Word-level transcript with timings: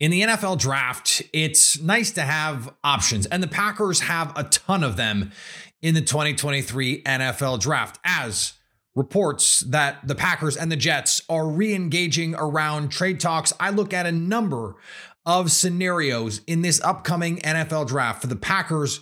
In 0.00 0.10
the 0.10 0.22
NFL 0.22 0.58
draft, 0.58 1.22
it's 1.32 1.80
nice 1.80 2.10
to 2.12 2.22
have 2.22 2.74
options, 2.82 3.26
and 3.26 3.40
the 3.40 3.48
Packers 3.48 4.00
have 4.00 4.32
a 4.36 4.42
ton 4.44 4.82
of 4.82 4.96
them 4.96 5.30
in 5.82 5.94
the 5.94 6.00
2023 6.00 7.02
NFL 7.04 7.60
draft, 7.60 8.00
as 8.04 8.54
reports 8.96 9.60
that 9.60 10.06
the 10.06 10.16
Packers 10.16 10.56
and 10.56 10.70
the 10.70 10.76
Jets 10.76 11.22
are 11.28 11.46
re 11.46 11.72
engaging 11.72 12.34
around 12.34 12.90
trade 12.90 13.20
talks. 13.20 13.52
I 13.60 13.70
look 13.70 13.92
at 13.92 14.04
a 14.04 14.12
number 14.12 14.74
of 15.24 15.52
scenarios 15.52 16.40
in 16.48 16.62
this 16.62 16.80
upcoming 16.82 17.38
NFL 17.38 17.86
draft 17.86 18.20
for 18.20 18.26
the 18.26 18.36
Packers 18.36 19.00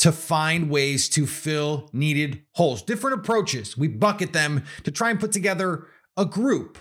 to 0.00 0.12
find 0.12 0.68
ways 0.68 1.08
to 1.10 1.26
fill 1.26 1.88
needed 1.94 2.42
holes, 2.52 2.82
different 2.82 3.18
approaches. 3.18 3.78
We 3.78 3.88
bucket 3.88 4.34
them 4.34 4.64
to 4.82 4.90
try 4.90 5.08
and 5.08 5.18
put 5.18 5.32
together 5.32 5.86
a 6.18 6.26
group 6.26 6.76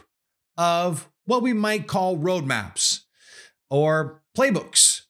of 0.57 1.09
what 1.23 1.41
we 1.41 1.53
might 1.53 1.87
call 1.87 2.17
roadmaps 2.17 3.03
or 3.73 4.21
playbooks 4.37 5.01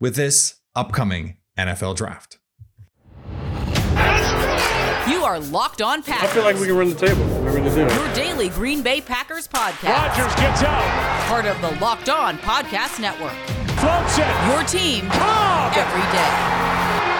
with 0.00 0.16
this 0.16 0.54
upcoming 0.74 1.36
NFL 1.58 1.94
draft. 1.96 2.38
You 5.06 5.20
are 5.22 5.38
Locked 5.38 5.82
On 5.82 6.02
Packers. 6.02 6.30
I 6.30 6.32
feel 6.32 6.44
like 6.44 6.56
we 6.56 6.66
can 6.66 6.76
run 6.78 6.88
the 6.88 6.94
table. 6.94 7.22
We're 7.44 7.52
going 7.52 7.64
to 7.64 7.74
do 7.74 7.84
it. 7.84 7.92
Your 7.92 8.14
daily 8.14 8.48
Green 8.48 8.80
Bay 8.80 9.02
Packers 9.02 9.46
podcast. 9.46 9.92
Rodgers 9.92 10.34
gets 10.36 10.62
out. 10.62 11.28
Part 11.28 11.44
of 11.44 11.60
the 11.60 11.78
Locked 11.78 12.08
On 12.08 12.38
Podcast 12.38 13.00
Network. 13.00 13.36
Floats 13.76 14.16
it. 14.16 14.32
Your 14.48 14.64
team 14.64 15.04
Cobb. 15.12 15.76
every 15.76 16.08
day. 16.08 16.32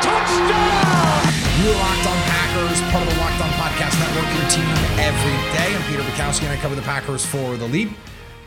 Touchdown. 0.01 1.29
You 1.61 1.71
are 1.71 1.77
Locked 1.77 2.07
On 2.09 2.19
Packers, 2.25 2.81
part 2.89 3.07
of 3.07 3.13
the 3.13 3.21
Locked 3.21 3.41
On 3.45 3.51
Podcast 3.61 4.01
Network, 4.01 4.33
your 4.33 4.49
team 4.49 4.73
every 4.97 5.37
day. 5.53 5.77
I'm 5.77 5.83
Peter 5.91 6.03
Bukowski, 6.03 6.45
and 6.45 6.53
I 6.53 6.57
cover 6.57 6.75
the 6.75 6.83
Packers 6.83 7.25
for 7.27 7.57
The 7.59 7.67
Leap, 7.69 7.91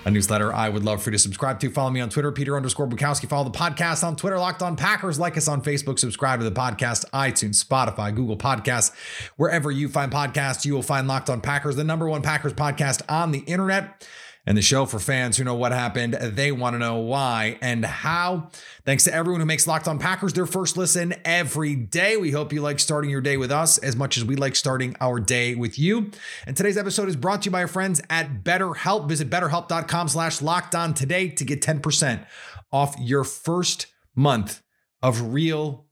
a 0.07 0.11
newsletter 0.11 0.53
I 0.53 0.69
would 0.69 0.85
love 0.85 1.03
for 1.03 1.09
you 1.09 1.17
to 1.17 1.19
subscribe 1.19 1.59
to. 1.59 1.69
Follow 1.69 1.89
me 1.89 1.99
on 1.99 2.09
Twitter, 2.09 2.31
Peter 2.31 2.55
underscore 2.55 2.87
Bukowski. 2.87 3.27
Follow 3.27 3.43
the 3.43 3.57
podcast 3.57 4.05
on 4.05 4.15
Twitter, 4.15 4.39
Locked 4.39 4.61
On 4.61 4.77
Packers. 4.77 5.19
Like 5.19 5.35
us 5.35 5.49
on 5.49 5.61
Facebook. 5.61 5.99
Subscribe 5.99 6.39
to 6.39 6.49
the 6.49 6.51
podcast, 6.51 7.03
iTunes, 7.11 7.61
Spotify, 7.61 8.15
Google 8.15 8.37
Podcasts. 8.37 8.95
Wherever 9.35 9.69
you 9.69 9.89
find 9.89 10.09
podcasts, 10.09 10.63
you 10.63 10.73
will 10.73 10.81
find 10.81 11.09
Locked 11.09 11.29
On 11.29 11.41
Packers, 11.41 11.75
the 11.75 11.83
number 11.83 12.07
one 12.07 12.21
Packers 12.21 12.53
podcast 12.53 13.01
on 13.09 13.31
the 13.31 13.39
internet 13.39 14.07
and 14.47 14.57
the 14.57 14.61
show 14.61 14.85
for 14.85 14.97
fans 14.97 15.35
who 15.35 15.43
know 15.43 15.53
what 15.53 15.73
happened. 15.73 16.13
They 16.13 16.53
want 16.53 16.73
to 16.73 16.79
know 16.79 16.95
why 16.95 17.59
and 17.61 17.85
how. 17.85 18.49
Thanks 18.85 19.03
to 19.03 19.13
everyone 19.13 19.41
who 19.41 19.45
makes 19.45 19.67
Locked 19.67 19.89
On 19.89 19.99
Packers 19.99 20.31
their 20.31 20.45
first 20.45 20.77
listen 20.77 21.13
every 21.25 21.75
day. 21.75 22.15
We 22.15 22.31
hope 22.31 22.53
you 22.53 22.61
like 22.61 22.79
starting 22.79 23.11
your 23.11 23.19
day 23.19 23.35
with 23.35 23.51
us 23.51 23.77
as 23.77 23.97
much 23.97 24.15
as 24.15 24.23
we 24.23 24.37
like 24.37 24.55
starting 24.55 24.95
our 25.01 25.19
day 25.19 25.53
with 25.53 25.77
you. 25.77 26.11
And 26.47 26.55
today's 26.55 26.77
episode 26.77 27.09
is 27.09 27.17
brought 27.17 27.41
to 27.41 27.47
you 27.47 27.51
by 27.51 27.61
our 27.61 27.67
friends 27.67 28.01
at 28.09 28.45
BetterHelp. 28.45 29.09
Visit 29.09 29.29
betterhelp.com 29.29 30.07
slash 30.07 30.41
locked 30.41 30.73
on 30.73 30.93
today 30.93 31.27
to 31.27 31.43
get 31.43 31.61
10% 31.61 32.25
off 32.71 32.95
your 32.97 33.25
first 33.25 33.87
month 34.15 34.63
of 35.03 35.33
real 35.33 35.85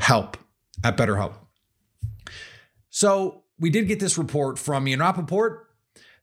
help 0.00 0.36
at 0.82 0.96
BetterHelp. 0.96 1.34
So 2.90 3.44
we 3.60 3.70
did 3.70 3.86
get 3.86 4.00
this 4.00 4.18
report 4.18 4.58
from 4.58 4.88
Ian 4.88 4.98
Rapoport 4.98 5.61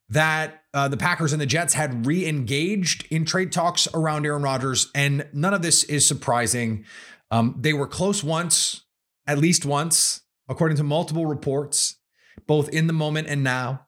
that 0.09 0.63
uh, 0.73 0.87
the 0.87 0.97
Packers 0.97 1.33
and 1.33 1.41
the 1.41 1.45
Jets 1.45 1.73
had 1.73 2.05
re 2.05 2.27
engaged 2.27 3.07
in 3.11 3.25
trade 3.25 3.51
talks 3.51 3.87
around 3.93 4.25
Aaron 4.25 4.41
Rodgers, 4.41 4.89
and 4.95 5.27
none 5.33 5.53
of 5.53 5.61
this 5.61 5.83
is 5.83 6.05
surprising. 6.07 6.85
Um, 7.31 7.55
they 7.59 7.73
were 7.73 7.87
close 7.87 8.23
once, 8.23 8.85
at 9.27 9.37
least 9.37 9.65
once, 9.65 10.21
according 10.47 10.77
to 10.77 10.83
multiple 10.83 11.25
reports, 11.25 11.97
both 12.47 12.69
in 12.69 12.87
the 12.87 12.93
moment 12.93 13.27
and 13.27 13.43
now. 13.43 13.87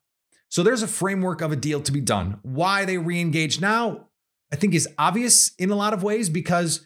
So 0.49 0.63
there's 0.63 0.83
a 0.83 0.87
framework 0.87 1.41
of 1.41 1.51
a 1.51 1.55
deal 1.55 1.81
to 1.81 1.91
be 1.91 2.01
done. 2.01 2.39
Why 2.43 2.85
they 2.85 2.97
re 2.97 3.19
engage 3.19 3.61
now, 3.61 4.07
I 4.51 4.57
think, 4.57 4.75
is 4.75 4.87
obvious 4.97 5.51
in 5.57 5.71
a 5.71 5.75
lot 5.75 5.93
of 5.93 6.03
ways 6.03 6.29
because 6.29 6.85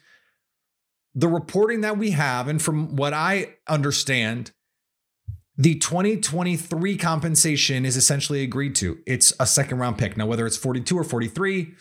the 1.14 1.28
reporting 1.28 1.82
that 1.82 1.98
we 1.98 2.12
have, 2.12 2.48
and 2.48 2.62
from 2.62 2.96
what 2.96 3.14
I 3.14 3.56
understand, 3.68 4.52
the 5.58 5.76
2023 5.76 6.98
compensation 6.98 7.86
is 7.86 7.96
essentially 7.96 8.44
agreed 8.44 8.76
to. 8.76 9.00
It's 9.08 9.32
a 9.40 9.48
second 9.48 9.80
round 9.80 9.98
pick. 9.98 10.18
Now, 10.18 10.26
whether 10.26 10.46
it's 10.46 10.58
42 10.58 10.98
or 10.98 11.04
43, 11.04 11.74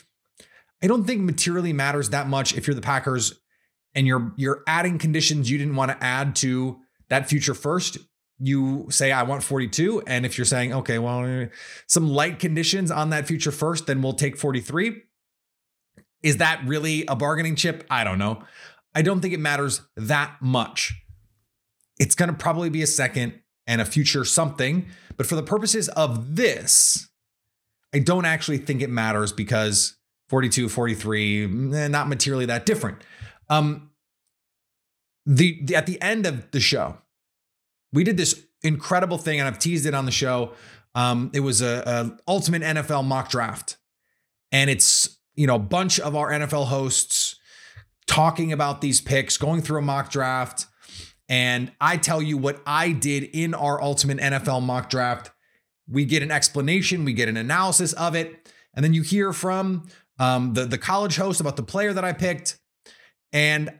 I 0.82 0.86
don't 0.86 1.04
think 1.04 1.22
materially 1.22 1.72
matters 1.72 2.10
that 2.10 2.28
much 2.28 2.56
if 2.56 2.66
you're 2.66 2.74
the 2.74 2.82
Packers 2.82 3.40
and 3.94 4.06
you're 4.06 4.32
you're 4.36 4.62
adding 4.66 4.98
conditions 4.98 5.50
you 5.50 5.58
didn't 5.58 5.76
want 5.76 5.90
to 5.90 6.04
add 6.04 6.36
to 6.36 6.78
that 7.08 7.28
future 7.28 7.54
first. 7.54 7.98
You 8.38 8.86
say 8.90 9.12
I 9.12 9.22
want 9.22 9.42
42 9.42 10.02
and 10.06 10.26
if 10.26 10.36
you're 10.36 10.44
saying 10.44 10.72
okay, 10.72 10.98
well 10.98 11.48
some 11.86 12.08
light 12.08 12.38
conditions 12.38 12.90
on 12.90 13.10
that 13.10 13.26
future 13.26 13.52
first, 13.52 13.86
then 13.86 14.02
we'll 14.02 14.12
take 14.12 14.36
43. 14.36 15.02
Is 16.22 16.38
that 16.38 16.62
really 16.66 17.04
a 17.06 17.16
bargaining 17.16 17.56
chip? 17.56 17.84
I 17.90 18.04
don't 18.04 18.18
know. 18.18 18.42
I 18.94 19.02
don't 19.02 19.20
think 19.20 19.34
it 19.34 19.40
matters 19.40 19.82
that 19.96 20.36
much. 20.40 20.94
It's 21.98 22.14
going 22.14 22.30
to 22.30 22.36
probably 22.36 22.70
be 22.70 22.82
a 22.82 22.86
second 22.86 23.40
and 23.66 23.80
a 23.80 23.84
future 23.84 24.24
something. 24.24 24.86
But 25.16 25.26
for 25.26 25.36
the 25.36 25.42
purposes 25.42 25.88
of 25.90 26.36
this, 26.36 27.08
I 27.94 27.98
don't 28.00 28.24
actually 28.24 28.58
think 28.58 28.82
it 28.82 28.90
matters 28.90 29.32
because 29.32 29.96
42, 30.28 30.68
43, 30.68 31.44
eh, 31.74 31.88
not 31.88 32.08
materially 32.08 32.46
that 32.46 32.66
different. 32.66 32.98
Um, 33.48 33.90
the, 35.26 35.60
the 35.62 35.76
at 35.76 35.86
the 35.86 36.00
end 36.02 36.26
of 36.26 36.50
the 36.50 36.60
show, 36.60 36.98
we 37.92 38.04
did 38.04 38.16
this 38.16 38.44
incredible 38.62 39.18
thing, 39.18 39.38
and 39.38 39.46
I've 39.46 39.58
teased 39.58 39.86
it 39.86 39.94
on 39.94 40.06
the 40.06 40.10
show. 40.10 40.52
Um, 40.94 41.30
it 41.34 41.40
was 41.40 41.62
a, 41.62 41.82
a 41.86 42.18
ultimate 42.28 42.62
NFL 42.62 43.04
mock 43.04 43.30
draft, 43.30 43.76
and 44.52 44.68
it's 44.68 45.18
you 45.34 45.46
know 45.46 45.56
a 45.56 45.60
bunch 45.60 46.00
of 46.00 46.16
our 46.16 46.30
NFL 46.30 46.66
hosts 46.66 47.36
talking 48.06 48.52
about 48.52 48.80
these 48.80 49.00
picks, 49.00 49.36
going 49.36 49.62
through 49.62 49.78
a 49.78 49.82
mock 49.82 50.10
draft 50.10 50.66
and 51.28 51.72
I 51.80 51.96
tell 51.96 52.20
you 52.20 52.36
what 52.36 52.62
I 52.66 52.92
did 52.92 53.24
in 53.24 53.54
our 53.54 53.80
ultimate 53.80 54.18
NFL 54.18 54.62
mock 54.62 54.90
draft. 54.90 55.30
We 55.88 56.04
get 56.04 56.22
an 56.22 56.30
explanation, 56.30 57.04
we 57.04 57.12
get 57.12 57.28
an 57.28 57.36
analysis 57.36 57.92
of 57.94 58.14
it, 58.14 58.50
and 58.74 58.84
then 58.84 58.94
you 58.94 59.02
hear 59.02 59.32
from 59.32 59.86
um, 60.18 60.54
the 60.54 60.64
the 60.64 60.78
college 60.78 61.16
host 61.16 61.40
about 61.40 61.56
the 61.56 61.62
player 61.62 61.92
that 61.92 62.04
I 62.04 62.12
picked. 62.12 62.58
And 63.32 63.72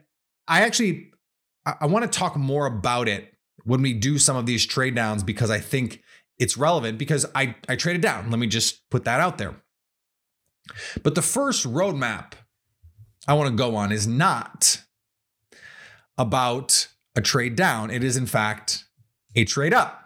I 0.47 0.61
actually 0.61 1.11
I, 1.65 1.75
I 1.81 1.85
want 1.87 2.11
to 2.11 2.19
talk 2.19 2.35
more 2.35 2.65
about 2.65 3.07
it 3.07 3.33
when 3.63 3.81
we 3.81 3.93
do 3.93 4.17
some 4.17 4.37
of 4.37 4.45
these 4.45 4.65
trade 4.65 4.95
downs 4.95 5.23
because 5.23 5.49
I 5.49 5.59
think 5.59 6.03
it's 6.37 6.57
relevant 6.57 6.97
because 6.97 7.25
I 7.33 7.55
I 7.67 7.75
traded 7.75 8.01
down. 8.01 8.29
Let 8.29 8.39
me 8.39 8.47
just 8.47 8.87
put 8.89 9.05
that 9.05 9.19
out 9.19 9.37
there. 9.37 9.55
But 11.03 11.15
the 11.15 11.21
first 11.21 11.65
roadmap 11.65 12.33
I 13.27 13.33
want 13.33 13.49
to 13.49 13.55
go 13.55 13.75
on 13.75 13.91
is 13.91 14.07
not 14.07 14.81
about 16.17 16.87
a 17.15 17.21
trade 17.21 17.55
down. 17.55 17.91
It 17.91 18.03
is, 18.03 18.17
in 18.17 18.25
fact, 18.25 18.85
a 19.35 19.45
trade 19.45 19.73
up. 19.73 20.01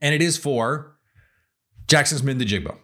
And 0.00 0.14
it 0.14 0.22
is 0.22 0.36
for 0.36 0.96
Jaxon 1.86 2.18
Smith-Njigba. 2.18 2.76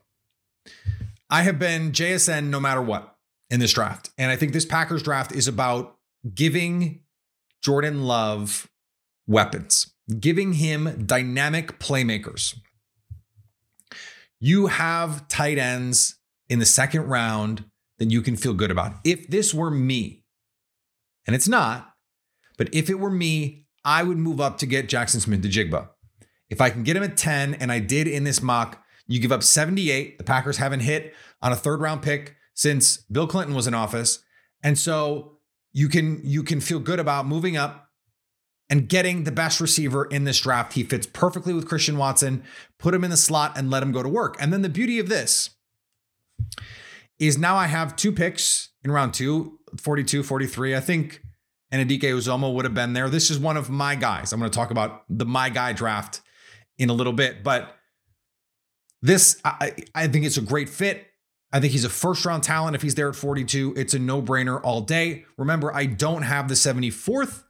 I 1.28 1.42
have 1.42 1.58
been 1.58 1.92
JSN 1.92 2.48
no 2.48 2.60
matter 2.60 2.82
what 2.82 3.16
in 3.50 3.60
this 3.60 3.72
draft. 3.72 4.10
And 4.18 4.30
I 4.30 4.36
think 4.36 4.52
this 4.52 4.64
Packers 4.64 5.02
draft 5.02 5.32
is 5.32 5.48
about 5.48 5.96
giving 6.34 7.00
Jordan 7.62 8.04
Love 8.04 8.68
weapons, 9.26 9.92
giving 10.20 10.54
him 10.54 11.04
dynamic 11.06 11.78
playmakers. 11.78 12.58
You 14.40 14.66
have 14.66 15.28
tight 15.28 15.58
ends 15.58 16.16
in 16.48 16.58
the 16.58 16.66
second 16.66 17.02
round 17.06 17.64
that 17.98 18.10
you 18.10 18.20
can 18.20 18.36
feel 18.36 18.54
good 18.54 18.70
about. 18.70 18.96
If 19.04 19.28
this 19.28 19.54
were 19.54 19.70
me, 19.70 20.24
and 21.26 21.36
it's 21.36 21.48
not, 21.48 21.91
but 22.62 22.72
if 22.72 22.88
it 22.88 23.00
were 23.00 23.10
me, 23.10 23.66
I 23.84 24.04
would 24.04 24.18
move 24.18 24.40
up 24.40 24.56
to 24.58 24.66
get 24.66 24.86
Jaxon 24.86 25.20
Smith-Njigba. 25.20 25.88
If 26.48 26.60
I 26.60 26.70
can 26.70 26.84
get 26.84 26.96
him 26.96 27.02
at 27.02 27.16
10, 27.16 27.54
and 27.54 27.72
I 27.72 27.80
did 27.80 28.06
in 28.06 28.22
this 28.22 28.40
mock, 28.40 28.84
you 29.08 29.18
give 29.18 29.32
up 29.32 29.42
78. 29.42 30.16
The 30.16 30.22
Packers 30.22 30.58
haven't 30.58 30.78
hit 30.78 31.12
on 31.42 31.50
a 31.50 31.56
third 31.56 31.80
round 31.80 32.02
pick 32.02 32.36
since 32.54 32.98
Bill 32.98 33.26
Clinton 33.26 33.56
was 33.56 33.66
in 33.66 33.74
office. 33.74 34.22
And 34.62 34.78
so 34.78 35.38
you 35.72 35.88
can 35.88 36.20
you 36.22 36.44
can 36.44 36.60
feel 36.60 36.78
good 36.78 37.00
about 37.00 37.26
moving 37.26 37.56
up 37.56 37.88
and 38.70 38.88
getting 38.88 39.24
the 39.24 39.32
best 39.32 39.60
receiver 39.60 40.04
in 40.04 40.22
this 40.22 40.38
draft. 40.38 40.74
He 40.74 40.84
fits 40.84 41.08
perfectly 41.08 41.52
with 41.52 41.66
Christian 41.66 41.98
Watson. 41.98 42.44
Put 42.78 42.94
him 42.94 43.02
in 43.02 43.10
the 43.10 43.16
slot 43.16 43.58
and 43.58 43.72
let 43.72 43.82
him 43.82 43.90
go 43.90 44.04
to 44.04 44.08
work. 44.08 44.36
And 44.38 44.52
then 44.52 44.62
the 44.62 44.68
beauty 44.68 45.00
of 45.00 45.08
this 45.08 45.50
is 47.18 47.36
now 47.36 47.56
I 47.56 47.66
have 47.66 47.96
two 47.96 48.12
picks 48.12 48.68
in 48.84 48.92
round 48.92 49.14
2, 49.14 49.58
42, 49.80 50.22
43. 50.22 50.76
I 50.76 50.80
think 50.80 51.22
Anudike 51.72 52.02
Uzomah 52.02 52.52
would 52.52 52.64
have 52.64 52.74
been 52.74 52.92
there. 52.92 53.08
This 53.08 53.30
is 53.30 53.38
one 53.38 53.56
of 53.56 53.70
my 53.70 53.94
guys. 53.94 54.32
I'm 54.32 54.38
going 54.38 54.50
to 54.50 54.56
talk 54.56 54.70
about 54.70 55.04
the 55.08 55.24
my 55.24 55.48
guy 55.48 55.72
draft 55.72 56.20
in 56.78 56.90
a 56.90 56.92
little 56.92 57.12
bit, 57.12 57.42
but 57.42 57.76
this 59.00 59.40
I, 59.44 59.74
I 59.94 60.06
think 60.06 60.24
it's 60.24 60.36
a 60.36 60.42
great 60.42 60.68
fit. 60.68 61.06
I 61.52 61.60
think 61.60 61.72
he's 61.72 61.84
a 61.84 61.90
first 61.90 62.24
round 62.24 62.42
talent. 62.42 62.76
If 62.76 62.82
he's 62.82 62.94
there 62.94 63.08
at 63.08 63.16
42, 63.16 63.74
it's 63.76 63.94
a 63.94 63.98
no 63.98 64.22
brainer 64.22 64.60
all 64.62 64.80
day. 64.80 65.24
Remember, 65.36 65.74
I 65.74 65.86
don't 65.86 66.22
have 66.22 66.48
the 66.48 66.54
74th 66.54 67.44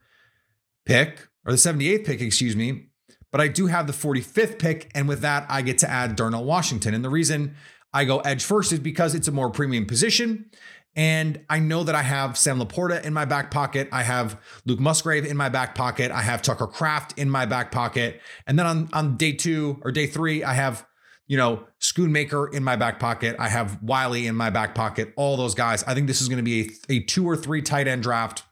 pick 0.86 1.28
or 1.46 1.52
the 1.52 1.58
78th 1.58 2.04
pick, 2.04 2.20
excuse 2.20 2.56
me, 2.56 2.88
but 3.30 3.40
I 3.40 3.48
do 3.48 3.66
have 3.66 3.86
the 3.86 3.92
45th 3.92 4.58
pick. 4.58 4.90
And 4.94 5.08
with 5.08 5.20
that, 5.20 5.46
I 5.48 5.62
get 5.62 5.78
to 5.78 5.90
add 5.90 6.16
Darnell 6.16 6.44
Washington. 6.44 6.94
And 6.94 7.04
the 7.04 7.10
reason 7.10 7.54
I 7.92 8.04
go 8.04 8.20
edge 8.20 8.44
first 8.44 8.72
is 8.72 8.80
because 8.80 9.14
it's 9.14 9.28
a 9.28 9.32
more 9.32 9.50
premium 9.50 9.86
position. 9.86 10.50
And 10.94 11.44
I 11.48 11.58
know 11.58 11.84
that 11.84 11.94
I 11.94 12.02
have 12.02 12.36
Sam 12.36 12.60
LaPorta 12.60 13.02
in 13.02 13.14
my 13.14 13.24
back 13.24 13.50
pocket. 13.50 13.88
I 13.92 14.02
have 14.02 14.38
Luke 14.66 14.78
Musgrave 14.78 15.24
in 15.24 15.36
my 15.36 15.48
back 15.48 15.74
pocket. 15.74 16.10
I 16.10 16.20
have 16.20 16.42
Tucker 16.42 16.66
Kraft 16.66 17.18
in 17.18 17.30
my 17.30 17.46
back 17.46 17.72
pocket. 17.72 18.20
And 18.46 18.58
then 18.58 18.66
on, 18.66 18.90
on 18.92 19.16
day 19.16 19.32
two 19.32 19.80
or 19.82 19.90
day 19.90 20.06
three, 20.06 20.44
I 20.44 20.52
have, 20.52 20.86
you 21.26 21.38
know, 21.38 21.66
Schoonmaker 21.80 22.52
in 22.52 22.62
my 22.62 22.76
back 22.76 23.00
pocket. 23.00 23.36
I 23.38 23.48
have 23.48 23.82
Whyle 23.82 24.12
in 24.12 24.36
my 24.36 24.50
back 24.50 24.74
pocket. 24.74 25.14
All 25.16 25.38
those 25.38 25.54
guys. 25.54 25.82
I 25.84 25.94
think 25.94 26.08
this 26.08 26.20
is 26.20 26.28
going 26.28 26.36
to 26.36 26.42
be 26.42 26.76
a, 26.90 26.92
a 26.92 27.00
two 27.00 27.26
or 27.26 27.36
three 27.36 27.62
tight 27.62 27.88
end 27.88 28.02
draft 28.02 28.42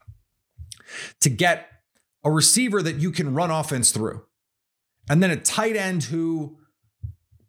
to 1.20 1.28
get 1.28 1.68
a 2.24 2.30
receiver 2.30 2.80
that 2.82 2.96
you 2.96 3.10
can 3.10 3.34
run 3.34 3.50
offense 3.50 3.92
through. 3.92 4.24
And 5.10 5.22
then 5.22 5.30
a 5.30 5.36
tight 5.36 5.76
end 5.76 6.04
who 6.04 6.56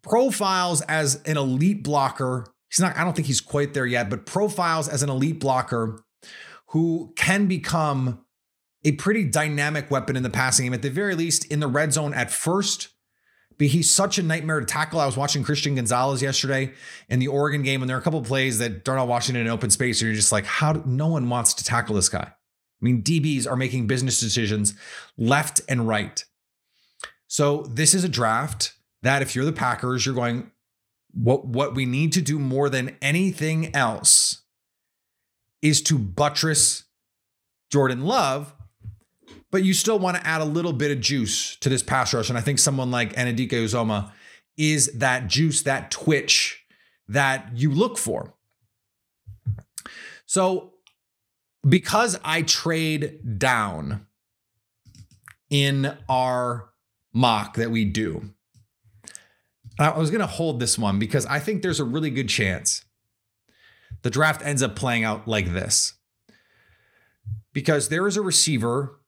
profiles 0.02 0.82
as 0.82 1.22
an 1.22 1.38
elite 1.38 1.82
blocker 1.82 2.51
he's 2.72 2.80
not, 2.80 2.96
I 2.96 3.04
don't 3.04 3.14
think 3.14 3.26
he's 3.26 3.40
quite 3.40 3.74
there 3.74 3.86
yet, 3.86 4.08
but 4.08 4.24
profiles 4.24 4.88
as 4.88 5.02
an 5.02 5.10
elite 5.10 5.38
blocker 5.38 6.02
who 6.68 7.12
can 7.16 7.46
become 7.46 8.24
a 8.84 8.92
pretty 8.92 9.24
dynamic 9.24 9.90
weapon 9.90 10.16
in 10.16 10.22
the 10.22 10.30
passing 10.30 10.66
game, 10.66 10.74
at 10.74 10.82
the 10.82 10.90
very 10.90 11.14
least 11.14 11.44
in 11.52 11.60
the 11.60 11.66
red 11.68 11.92
zone 11.92 12.14
at 12.14 12.30
first. 12.30 12.88
But 13.58 13.68
he's 13.68 13.90
such 13.90 14.18
a 14.18 14.22
nightmare 14.22 14.58
to 14.58 14.66
tackle. 14.66 14.98
I 14.98 15.06
was 15.06 15.16
watching 15.16 15.44
Christian 15.44 15.74
Gonzalez 15.74 16.22
yesterday 16.22 16.72
in 17.10 17.18
the 17.18 17.28
Oregon 17.28 17.62
game, 17.62 17.82
and 17.82 17.88
there 17.88 17.96
are 17.96 18.00
a 18.00 18.02
couple 18.02 18.22
plays 18.22 18.58
that 18.58 18.84
Darnell 18.84 19.06
Washington 19.06 19.42
in 19.42 19.52
open 19.52 19.68
space, 19.68 20.00
and 20.00 20.08
you're 20.08 20.16
just 20.16 20.32
like, 20.32 20.46
how 20.46 20.72
do, 20.72 20.82
no 20.86 21.08
one 21.08 21.28
wants 21.28 21.52
to 21.54 21.64
tackle 21.64 21.94
this 21.94 22.08
guy. 22.08 22.24
I 22.24 22.34
mean, 22.80 23.02
DBs 23.02 23.46
are 23.46 23.56
making 23.56 23.86
business 23.86 24.18
decisions 24.18 24.74
left 25.18 25.60
and 25.68 25.86
right. 25.86 26.24
So 27.28 27.62
this 27.70 27.92
is 27.92 28.02
a 28.02 28.08
draft 28.08 28.72
that 29.02 29.20
if 29.20 29.36
you're 29.36 29.44
the 29.44 29.52
Packers, 29.52 30.06
you're 30.06 30.14
going, 30.14 30.50
what 31.12 31.46
what 31.46 31.74
we 31.74 31.84
need 31.84 32.12
to 32.12 32.22
do 32.22 32.38
more 32.38 32.68
than 32.68 32.96
anything 33.02 33.74
else 33.74 34.42
is 35.60 35.82
to 35.82 35.98
buttress 35.98 36.84
Jordan 37.70 38.04
Love, 38.04 38.54
but 39.50 39.64
you 39.64 39.74
still 39.74 39.98
want 39.98 40.16
to 40.16 40.26
add 40.26 40.40
a 40.40 40.46
little 40.46 40.72
bit 40.72 40.90
of 40.90 41.00
juice 41.00 41.56
to 41.56 41.68
this 41.68 41.82
pass 41.82 42.12
rush. 42.12 42.28
And 42.28 42.38
I 42.38 42.40
think 42.40 42.58
someone 42.58 42.90
like 42.90 43.14
Anudike 43.14 43.50
Uzomah 43.50 44.10
is 44.56 44.92
that 44.98 45.28
juice, 45.28 45.62
that 45.62 45.90
twitch 45.90 46.64
that 47.08 47.50
you 47.54 47.70
look 47.70 47.96
for. 47.96 48.34
So 50.26 50.72
because 51.66 52.18
I 52.24 52.42
trade 52.42 53.38
down 53.38 54.06
in 55.50 55.96
our 56.08 56.70
mock 57.12 57.56
that 57.56 57.70
we 57.70 57.84
do, 57.84 58.34
I 59.78 59.98
was 59.98 60.10
going 60.10 60.20
to 60.20 60.26
hold 60.26 60.60
this 60.60 60.78
one 60.78 60.98
because 60.98 61.26
I 61.26 61.38
think 61.38 61.62
there's 61.62 61.80
a 61.80 61.84
really 61.84 62.10
good 62.10 62.28
chance 62.28 62.84
the 64.02 64.10
draft 64.10 64.42
ends 64.44 64.62
up 64.62 64.76
playing 64.76 65.04
out 65.04 65.26
like 65.26 65.52
this. 65.52 65.94
Because 67.52 67.88
there 67.88 68.06
is 68.06 68.16
a 68.16 68.22
receiver 68.22 69.00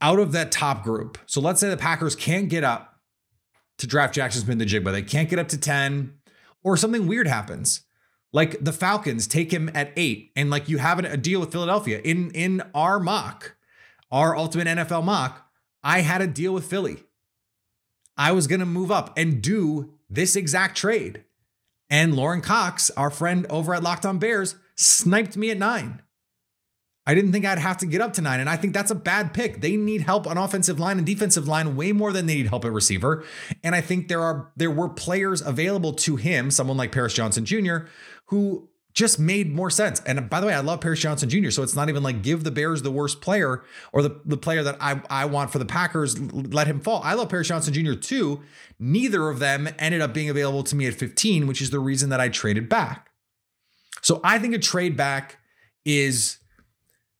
out 0.00 0.18
of 0.18 0.32
that 0.32 0.52
top 0.52 0.82
group. 0.82 1.18
So 1.26 1.40
let's 1.40 1.60
say 1.60 1.68
the 1.68 1.76
Packers 1.76 2.16
can't 2.16 2.48
get 2.48 2.64
up 2.64 3.00
to 3.78 3.86
draft 3.86 4.14
Jaxon 4.14 4.44
Smith-Njigba. 4.44 4.92
They 4.92 5.02
can't 5.02 5.28
get 5.28 5.38
up 5.38 5.48
to 5.48 5.58
10, 5.58 6.14
or 6.62 6.76
something 6.76 7.06
weird 7.06 7.26
happens. 7.26 7.82
Like 8.32 8.64
the 8.64 8.72
Falcons 8.72 9.26
take 9.26 9.52
him 9.52 9.70
at 9.74 9.92
eight, 9.96 10.32
and 10.36 10.48
like 10.48 10.68
you 10.68 10.78
have 10.78 10.98
a 10.98 11.16
deal 11.16 11.40
with 11.40 11.52
Philadelphia. 11.52 12.00
In 12.02 12.30
in 12.30 12.62
our 12.74 12.98
mock, 12.98 13.56
our 14.10 14.34
ultimate 14.34 14.68
NFL 14.68 15.04
mock, 15.04 15.46
I 15.84 16.00
had 16.00 16.22
a 16.22 16.26
deal 16.26 16.54
with 16.54 16.64
Philly. 16.64 17.04
I 18.16 18.32
was 18.32 18.46
going 18.46 18.60
to 18.60 18.66
move 18.66 18.90
up 18.90 19.16
and 19.16 19.42
do 19.42 19.94
this 20.08 20.36
exact 20.36 20.76
trade. 20.76 21.24
And 21.88 22.14
Lauren 22.14 22.40
Cox, 22.40 22.90
our 22.90 23.10
friend 23.10 23.46
over 23.50 23.74
at 23.74 23.82
Locked 23.82 24.06
On 24.06 24.18
Bears, 24.18 24.56
sniped 24.76 25.36
me 25.36 25.50
at 25.50 25.58
nine. 25.58 26.02
I 27.04 27.14
didn't 27.14 27.32
think 27.32 27.44
I'd 27.44 27.58
have 27.58 27.78
to 27.78 27.86
get 27.86 28.00
up 28.00 28.12
to 28.14 28.22
nine. 28.22 28.38
And 28.38 28.48
I 28.48 28.56
think 28.56 28.74
that's 28.74 28.90
a 28.90 28.94
bad 28.94 29.34
pick. 29.34 29.60
They 29.60 29.76
need 29.76 30.02
help 30.02 30.26
on 30.26 30.38
offensive 30.38 30.78
line 30.78 30.98
and 30.98 31.06
defensive 31.06 31.48
line 31.48 31.74
way 31.74 31.92
more 31.92 32.12
than 32.12 32.26
they 32.26 32.36
need 32.36 32.46
help 32.46 32.64
at 32.64 32.72
receiver. 32.72 33.24
And 33.64 33.74
I 33.74 33.80
think 33.80 34.08
there 34.08 34.22
are 34.22 34.52
there 34.56 34.70
were 34.70 34.88
players 34.88 35.42
available 35.42 35.92
to 35.94 36.16
him, 36.16 36.50
someone 36.50 36.76
like 36.76 36.92
Paris 36.92 37.12
Johnson 37.12 37.44
Jr., 37.44 37.78
who 38.26 38.68
just 38.94 39.18
made 39.18 39.54
more 39.54 39.70
sense. 39.70 40.00
And 40.00 40.28
by 40.28 40.40
the 40.40 40.46
way, 40.46 40.54
I 40.54 40.60
love 40.60 40.80
Paris 40.80 41.00
Johnson 41.00 41.28
Jr. 41.28 41.50
So 41.50 41.62
it's 41.62 41.74
not 41.74 41.88
even 41.88 42.02
like 42.02 42.22
give 42.22 42.44
the 42.44 42.50
Bears 42.50 42.82
the 42.82 42.90
worst 42.90 43.20
player 43.20 43.62
or 43.92 44.02
the, 44.02 44.20
the 44.24 44.36
player 44.36 44.62
that 44.62 44.76
I, 44.80 45.00
I 45.08 45.24
want 45.24 45.50
for 45.50 45.58
the 45.58 45.64
Packers, 45.64 46.20
let 46.20 46.66
him 46.66 46.80
fall. 46.80 47.00
I 47.02 47.14
love 47.14 47.30
Paris 47.30 47.48
Johnson 47.48 47.72
Jr. 47.72 47.94
too. 47.94 48.42
Neither 48.78 49.28
of 49.28 49.38
them 49.38 49.68
ended 49.78 50.02
up 50.02 50.12
being 50.12 50.28
available 50.28 50.62
to 50.64 50.76
me 50.76 50.86
at 50.86 50.94
15, 50.94 51.46
which 51.46 51.62
is 51.62 51.70
the 51.70 51.80
reason 51.80 52.10
that 52.10 52.20
I 52.20 52.28
traded 52.28 52.68
back. 52.68 53.08
So 54.02 54.20
I 54.22 54.38
think 54.38 54.54
a 54.54 54.58
trade 54.58 54.96
back 54.96 55.38
is 55.84 56.38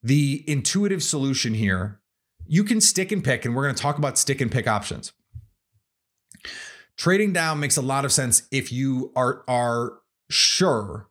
the 0.03 0.45
intuitive 0.47 1.03
solution 1.03 1.55
here. 1.55 2.01
You 2.47 2.65
can 2.65 2.81
stick 2.81 3.13
and 3.13 3.25
pick, 3.25 3.45
and 3.45 3.55
we're 3.55 3.63
going 3.63 3.75
to 3.75 3.81
talk 3.81 3.99
about 3.99 4.19
stick 4.19 4.41
and 4.41 4.51
pick 4.51 4.67
options. 4.67 5.13
Trading 6.97 7.33
down 7.33 7.61
makes 7.61 7.77
a 7.77 7.83
lot 7.83 8.05
of 8.05 8.13
sense 8.13 8.43
if 8.51 8.73
you 8.73 9.13
are, 9.17 9.43
are 9.49 10.01
sure 10.29 11.09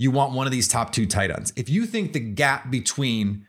you 0.00 0.10
want 0.10 0.32
one 0.32 0.46
of 0.46 0.50
these 0.50 0.66
top 0.66 0.92
two 0.92 1.04
tight 1.04 1.30
ends. 1.30 1.52
If 1.56 1.68
you 1.68 1.84
think 1.84 2.14
the 2.14 2.20
gap 2.20 2.70
between 2.70 3.46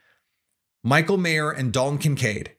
Michael 0.83 1.17
Mayer 1.17 1.49
and 1.49 1.71
Dalton 1.71 1.97
Kincaid 1.97 2.51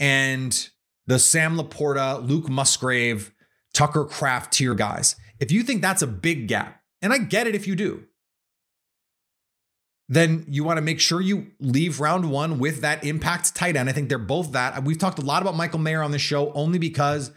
and 0.00 0.70
the 1.06 1.20
Sam 1.20 1.56
LaPorta, 1.56 2.28
Luke 2.28 2.48
Musgrave, 2.48 3.32
Tucker 3.72 4.04
Kraft 4.04 4.52
tier 4.52 4.74
guys, 4.74 5.14
if 5.38 5.52
you 5.52 5.62
think 5.62 5.82
that's 5.82 6.02
a 6.02 6.08
big 6.08 6.48
gap, 6.48 6.82
and 7.00 7.12
I 7.12 7.18
get 7.18 7.46
it 7.46 7.54
if 7.54 7.68
you 7.68 7.76
do, 7.76 8.02
then 10.08 10.44
you 10.48 10.64
want 10.64 10.78
to 10.78 10.82
make 10.82 10.98
sure 10.98 11.20
you 11.20 11.52
leave 11.60 12.00
round 12.00 12.28
one 12.28 12.58
with 12.58 12.80
that 12.80 13.04
impact 13.04 13.54
tight 13.54 13.76
end. 13.76 13.88
I 13.88 13.92
think 13.92 14.08
they're 14.08 14.18
both 14.18 14.50
that. 14.50 14.82
We've 14.82 14.98
talked 14.98 15.20
a 15.20 15.24
lot 15.24 15.42
about 15.42 15.54
Michael 15.54 15.78
Mayer 15.78 16.02
on 16.02 16.10
the 16.10 16.18
show 16.18 16.52
only 16.54 16.80
because 16.80 17.30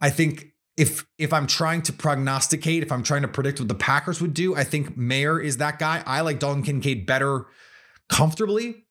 I 0.00 0.10
think 0.10 0.49
if 0.80 1.06
if 1.18 1.30
I'm 1.34 1.46
trying 1.46 1.82
to 1.82 1.92
prognosticate, 1.92 2.82
if 2.82 2.90
I'm 2.90 3.02
trying 3.02 3.20
to 3.20 3.28
predict 3.28 3.60
what 3.60 3.68
the 3.68 3.74
Packers 3.74 4.22
would 4.22 4.32
do, 4.32 4.56
I 4.56 4.64
think 4.64 4.96
Mayer 4.96 5.38
is 5.38 5.58
that 5.58 5.78
guy. 5.78 6.02
I 6.06 6.22
like 6.22 6.38
Dalton 6.38 6.62
Kincaid 6.62 7.04
better 7.04 7.48
comfortably. 8.08 8.86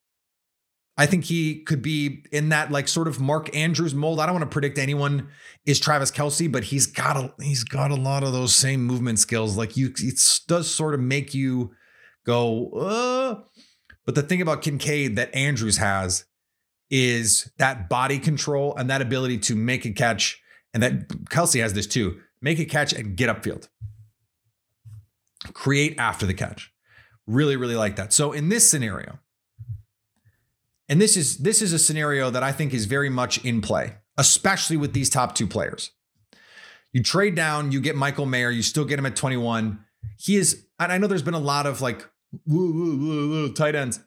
I 0.97 1.07
think 1.07 1.25
he 1.25 1.63
could 1.63 1.81
be 1.81 2.25
in 2.31 2.49
that 2.49 2.69
like 2.69 2.87
sort 2.87 3.07
of 3.07 3.19
Mark 3.19 3.55
Andrews 3.55 3.95
mold. 3.95 4.19
I 4.19 4.27
don't 4.27 4.35
want 4.35 4.43
to 4.43 4.53
predict 4.53 4.77
anyone 4.77 5.29
is 5.65 5.79
Travis 5.79 6.11
Kelce, 6.11 6.51
but 6.51 6.65
he's 6.65 6.85
got 6.85 7.17
a 7.17 7.33
he's 7.41 7.63
got 7.63 7.89
a 7.89 7.95
lot 7.95 8.21
of 8.21 8.33
those 8.33 8.53
same 8.53 8.85
movement 8.85 9.17
skills. 9.17 9.57
Like 9.57 9.75
you, 9.75 9.91
it 9.97 10.21
does 10.47 10.69
sort 10.69 10.93
of 10.93 10.99
make 10.99 11.33
you 11.33 11.71
go. 12.23 12.69
Uh. 12.69 13.35
But 14.05 14.13
the 14.13 14.23
thing 14.23 14.43
about 14.43 14.61
Kincaid 14.61 15.15
that 15.15 15.33
Andrews 15.33 15.77
has 15.77 16.25
is 16.91 17.51
that 17.57 17.89
body 17.89 18.19
control 18.19 18.75
and 18.75 18.91
that 18.91 19.01
ability 19.01 19.39
to 19.39 19.55
make 19.55 19.85
a 19.85 19.91
catch 19.91 20.39
and 20.73 20.83
that 20.83 21.07
Kelce 21.29 21.61
has 21.61 21.73
this 21.73 21.87
too 21.87 22.19
make 22.41 22.59
a 22.59 22.65
catch 22.65 22.93
and 22.93 23.15
get 23.15 23.29
upfield, 23.29 23.67
create 25.53 25.95
after 25.97 26.25
the 26.25 26.33
catch. 26.33 26.73
Really, 27.27 27.55
really 27.55 27.75
like 27.75 27.95
that. 27.97 28.11
So 28.13 28.31
in 28.31 28.49
this 28.49 28.69
scenario, 28.69 29.19
and 30.87 30.99
this 30.99 31.15
is 31.15 31.37
this 31.37 31.61
is 31.61 31.73
a 31.73 31.79
scenario 31.79 32.31
that 32.31 32.41
I 32.41 32.51
think 32.51 32.73
is 32.73 32.85
very 32.85 33.09
much 33.09 33.43
in 33.45 33.61
play, 33.61 33.95
especially 34.17 34.77
with 34.77 34.93
these 34.93 35.09
top 35.09 35.35
two 35.35 35.45
players. 35.45 35.91
You 36.91 37.03
trade 37.03 37.35
down, 37.35 37.71
you 37.71 37.81
get 37.81 37.95
Michael 37.95 38.25
Mayer, 38.25 38.49
you 38.49 38.63
still 38.63 38.85
get 38.85 38.97
him 38.97 39.05
at 39.05 39.15
21. 39.15 39.79
He 40.17 40.37
is, 40.37 40.65
and 40.79 40.91
I 40.91 40.97
know 40.97 41.05
there's 41.05 41.21
been 41.21 41.35
a 41.35 41.39
lot 41.39 41.67
of 41.67 41.81
like 41.81 42.09
woo, 42.47 42.73
woo, 42.73 42.97
woo, 43.29 43.53
tight 43.53 43.75
ends. 43.75 43.99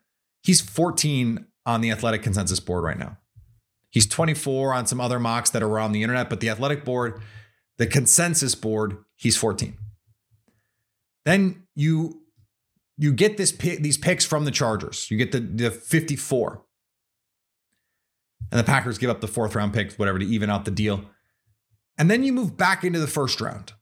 He's 0.42 0.60
14 0.60 1.46
on 1.64 1.80
the 1.80 1.92
athletic 1.92 2.22
consensus 2.22 2.58
board 2.58 2.82
right 2.82 2.98
now. 2.98 3.18
He's 3.92 4.06
24 4.06 4.72
on 4.72 4.86
some 4.86 5.00
other 5.02 5.20
mocks 5.20 5.50
that 5.50 5.62
are 5.62 5.78
on 5.78 5.92
the 5.92 6.02
internet, 6.02 6.30
but 6.30 6.40
the 6.40 6.48
athletic 6.48 6.82
board, 6.82 7.20
the 7.76 7.86
consensus 7.86 8.54
board, 8.54 8.96
he's 9.16 9.36
14. 9.36 9.76
Then 11.26 11.64
you 11.76 12.22
you 12.96 13.12
get 13.12 13.36
this 13.36 13.52
these 13.52 13.98
picks 13.98 14.24
from 14.24 14.46
the 14.46 14.50
Chargers. 14.50 15.10
You 15.10 15.18
get 15.18 15.32
the, 15.32 15.40
the 15.40 15.70
54. 15.70 16.62
And 18.50 18.58
the 18.58 18.64
Packers 18.64 18.98
give 18.98 19.10
up 19.10 19.20
the 19.20 19.28
fourth 19.28 19.54
round 19.54 19.74
pick, 19.74 19.92
whatever, 19.94 20.18
to 20.18 20.26
even 20.26 20.50
out 20.50 20.64
the 20.64 20.70
deal. 20.70 21.04
And 21.98 22.10
then 22.10 22.22
you 22.22 22.32
move 22.32 22.56
back 22.56 22.84
into 22.84 22.98
the 22.98 23.06
first 23.06 23.40
round 23.40 23.72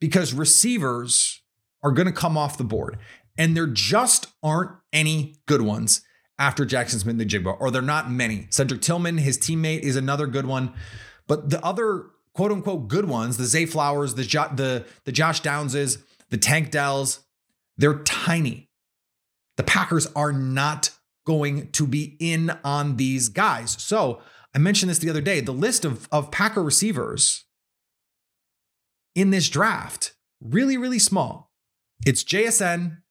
because 0.00 0.34
receivers 0.34 1.42
are 1.82 1.92
going 1.92 2.06
to 2.06 2.12
come 2.12 2.36
off 2.36 2.58
the 2.58 2.64
board. 2.64 2.98
And 3.38 3.56
there 3.56 3.66
just 3.66 4.26
aren't 4.42 4.72
any 4.92 5.36
good 5.46 5.62
ones 5.62 6.02
after 6.38 6.64
Jaxon 6.64 7.00
Smith-Njigba, 7.00 7.56
or 7.60 7.70
they're 7.70 7.82
not 7.82 8.10
many. 8.10 8.46
Cedric 8.50 8.80
Tillman, 8.80 9.18
his 9.18 9.38
teammate, 9.38 9.80
is 9.80 9.96
another 9.96 10.26
good 10.26 10.46
one. 10.46 10.72
But 11.26 11.50
the 11.50 11.64
other 11.64 12.06
quote 12.34 12.52
unquote 12.52 12.88
good 12.88 13.08
ones, 13.08 13.36
the 13.36 13.44
Zay 13.44 13.66
Flowers, 13.66 14.14
the, 14.14 14.24
jo- 14.24 14.50
the, 14.54 14.86
the 15.04 15.12
Josh 15.12 15.42
Downses, 15.42 16.02
the 16.30 16.38
Tank 16.38 16.70
Dells, 16.70 17.20
they're 17.76 18.00
tiny. 18.00 18.70
The 19.56 19.62
Packers 19.62 20.06
are 20.16 20.32
not 20.32 20.90
going 21.26 21.70
to 21.72 21.86
be 21.86 22.16
in 22.18 22.50
on 22.64 22.96
these 22.96 23.28
guys. 23.28 23.80
So 23.82 24.22
I 24.54 24.58
mentioned 24.58 24.90
this 24.90 24.98
the 24.98 25.10
other 25.10 25.20
day. 25.20 25.40
The 25.40 25.52
list 25.52 25.84
of, 25.84 26.08
of 26.10 26.30
Packer 26.30 26.62
receivers 26.62 27.44
in 29.14 29.30
this 29.30 29.48
draft. 29.48 30.14
Really, 30.40 30.76
really 30.76 30.98
small. 30.98 31.52
It's 32.04 32.24
JSN, 32.24 33.01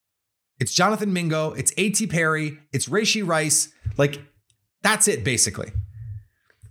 it's 0.62 0.74
Jonathan 0.76 1.12
Mingo, 1.12 1.54
it's 1.54 1.74
A.T. 1.76 2.06
Perry, 2.06 2.60
it's 2.72 2.88
Rashee 2.88 3.26
Rice. 3.26 3.74
Like, 3.98 4.22
that's 4.84 5.08
it, 5.08 5.24
basically. 5.24 5.72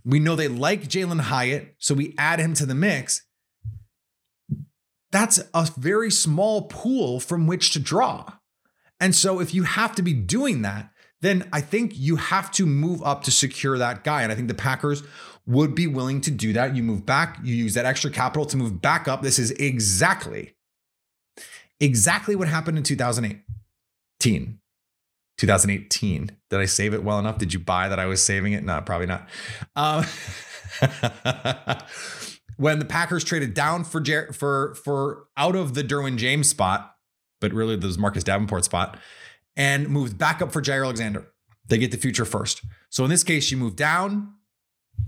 We 0.05 0.17
know 0.17 0.37
they 0.37 0.47
like 0.47 0.83
Jalin 0.83 1.19
Hyatt, 1.19 1.75
so 1.77 1.93
we 1.93 2.15
add 2.17 2.39
him 2.39 2.53
to 2.53 2.65
the 2.65 2.73
mix. 2.73 3.23
That's 5.11 5.43
a 5.53 5.69
very 5.77 6.09
small 6.09 6.63
pool 6.63 7.19
from 7.19 7.47
which 7.47 7.71
to 7.71 7.79
draw. 7.81 8.35
And 8.97 9.13
so, 9.13 9.41
if 9.41 9.53
you 9.53 9.63
have 9.63 9.93
to 9.95 10.01
be 10.01 10.13
doing 10.13 10.61
that, 10.61 10.89
then 11.19 11.49
I 11.51 11.59
think 11.59 11.91
you 11.93 12.15
have 12.15 12.49
to 12.51 12.65
move 12.65 13.03
up 13.03 13.23
to 13.25 13.31
secure 13.31 13.77
that 13.77 14.05
guy. 14.05 14.23
And 14.23 14.31
I 14.31 14.35
think 14.35 14.47
the 14.47 14.53
Packers 14.53 15.03
would 15.45 15.75
be 15.75 15.87
willing 15.87 16.21
to 16.21 16.31
do 16.31 16.53
that. 16.53 16.77
You 16.77 16.81
move 16.81 17.05
back, 17.05 17.39
you 17.43 17.53
use 17.53 17.73
that 17.73 17.85
extra 17.85 18.09
capital 18.09 18.45
to 18.45 18.55
move 18.55 18.81
back 18.81 19.09
up. 19.09 19.21
This 19.21 19.37
is 19.37 19.51
exactly, 19.51 20.55
exactly 21.81 22.37
what 22.37 22.47
happened 22.47 22.77
in 22.77 22.85
2018. 24.21 24.59
2018. 25.37 26.37
Did 26.49 26.59
I 26.59 26.65
save 26.65 26.93
it 26.93 27.03
well 27.03 27.17
enough? 27.19 27.37
Did 27.37 27.53
you 27.53 27.59
buy 27.59 27.89
that 27.89 27.99
I 27.99 28.05
was 28.05 28.23
saving 28.23 28.53
it? 28.53 28.63
No, 28.63 28.79
probably 28.81 29.07
not. 29.07 29.27
Um, 29.75 30.05
when 32.57 32.79
the 32.79 32.85
Packers 32.85 33.23
traded 33.23 33.53
down 33.53 33.83
for 33.83 33.99
Jer- 33.99 34.31
for 34.33 34.75
for 34.75 35.25
out 35.35 35.55
of 35.55 35.73
the 35.73 35.83
Derwin 35.83 36.17
James 36.17 36.47
spot, 36.47 36.95
but 37.39 37.53
really 37.53 37.75
this 37.75 37.97
Marcus 37.97 38.23
Davenport 38.23 38.65
spot, 38.65 38.99
and 39.55 39.89
moved 39.89 40.17
back 40.17 40.41
up 40.41 40.51
for 40.51 40.61
Jaire 40.61 40.83
Alexander. 40.83 41.27
They 41.67 41.77
get 41.77 41.91
the 41.91 41.97
future 41.97 42.25
first. 42.25 42.63
So 42.89 43.03
in 43.03 43.09
this 43.09 43.23
case, 43.23 43.49
you 43.49 43.57
move 43.57 43.75
down, 43.75 44.33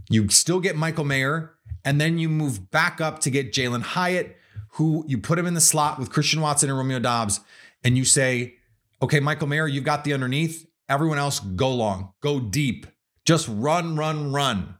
you 0.10 0.29
still 0.29 0.60
get 0.60 0.75
Michael 0.75 1.03
Mayer, 1.03 1.53
and 1.86 2.00
then 2.01 2.17
you 2.17 2.29
move 2.29 2.72
back 2.72 3.01
up 3.01 3.20
to 3.20 3.29
get 3.29 3.51
Jalin 3.51 3.82
Hyatt, 3.82 4.38
who 4.74 5.03
you 5.08 5.17
put 5.17 5.38
him 5.38 5.46
in 5.46 5.53
the 5.53 5.62
slot 5.62 6.00
with 6.00 6.10
Christian 6.10 6.41
Watson 6.41 6.70
and 6.70 6.77
Romeo 6.77 7.00
Doubs, 7.00 7.41
and 7.84 7.98
you 7.98 8.05
say, 8.05 8.55
okay, 9.03 9.19
Michael 9.19 9.48
Mayer, 9.48 9.67
you've 9.67 9.83
got 9.83 10.03
the 10.03 10.13
underneath. 10.13 10.65
Everyone 10.89 11.17
else, 11.17 11.39
go 11.39 11.74
long, 11.74 12.13
go 12.22 12.39
deep, 12.39 12.88
just 13.25 13.48
run, 13.50 13.95
run, 13.95 14.31
run. 14.31 14.75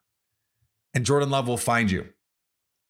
And 0.94 1.06
Jordan 1.06 1.30
Love 1.30 1.48
will 1.48 1.58
find 1.58 1.92
you. 1.92 2.08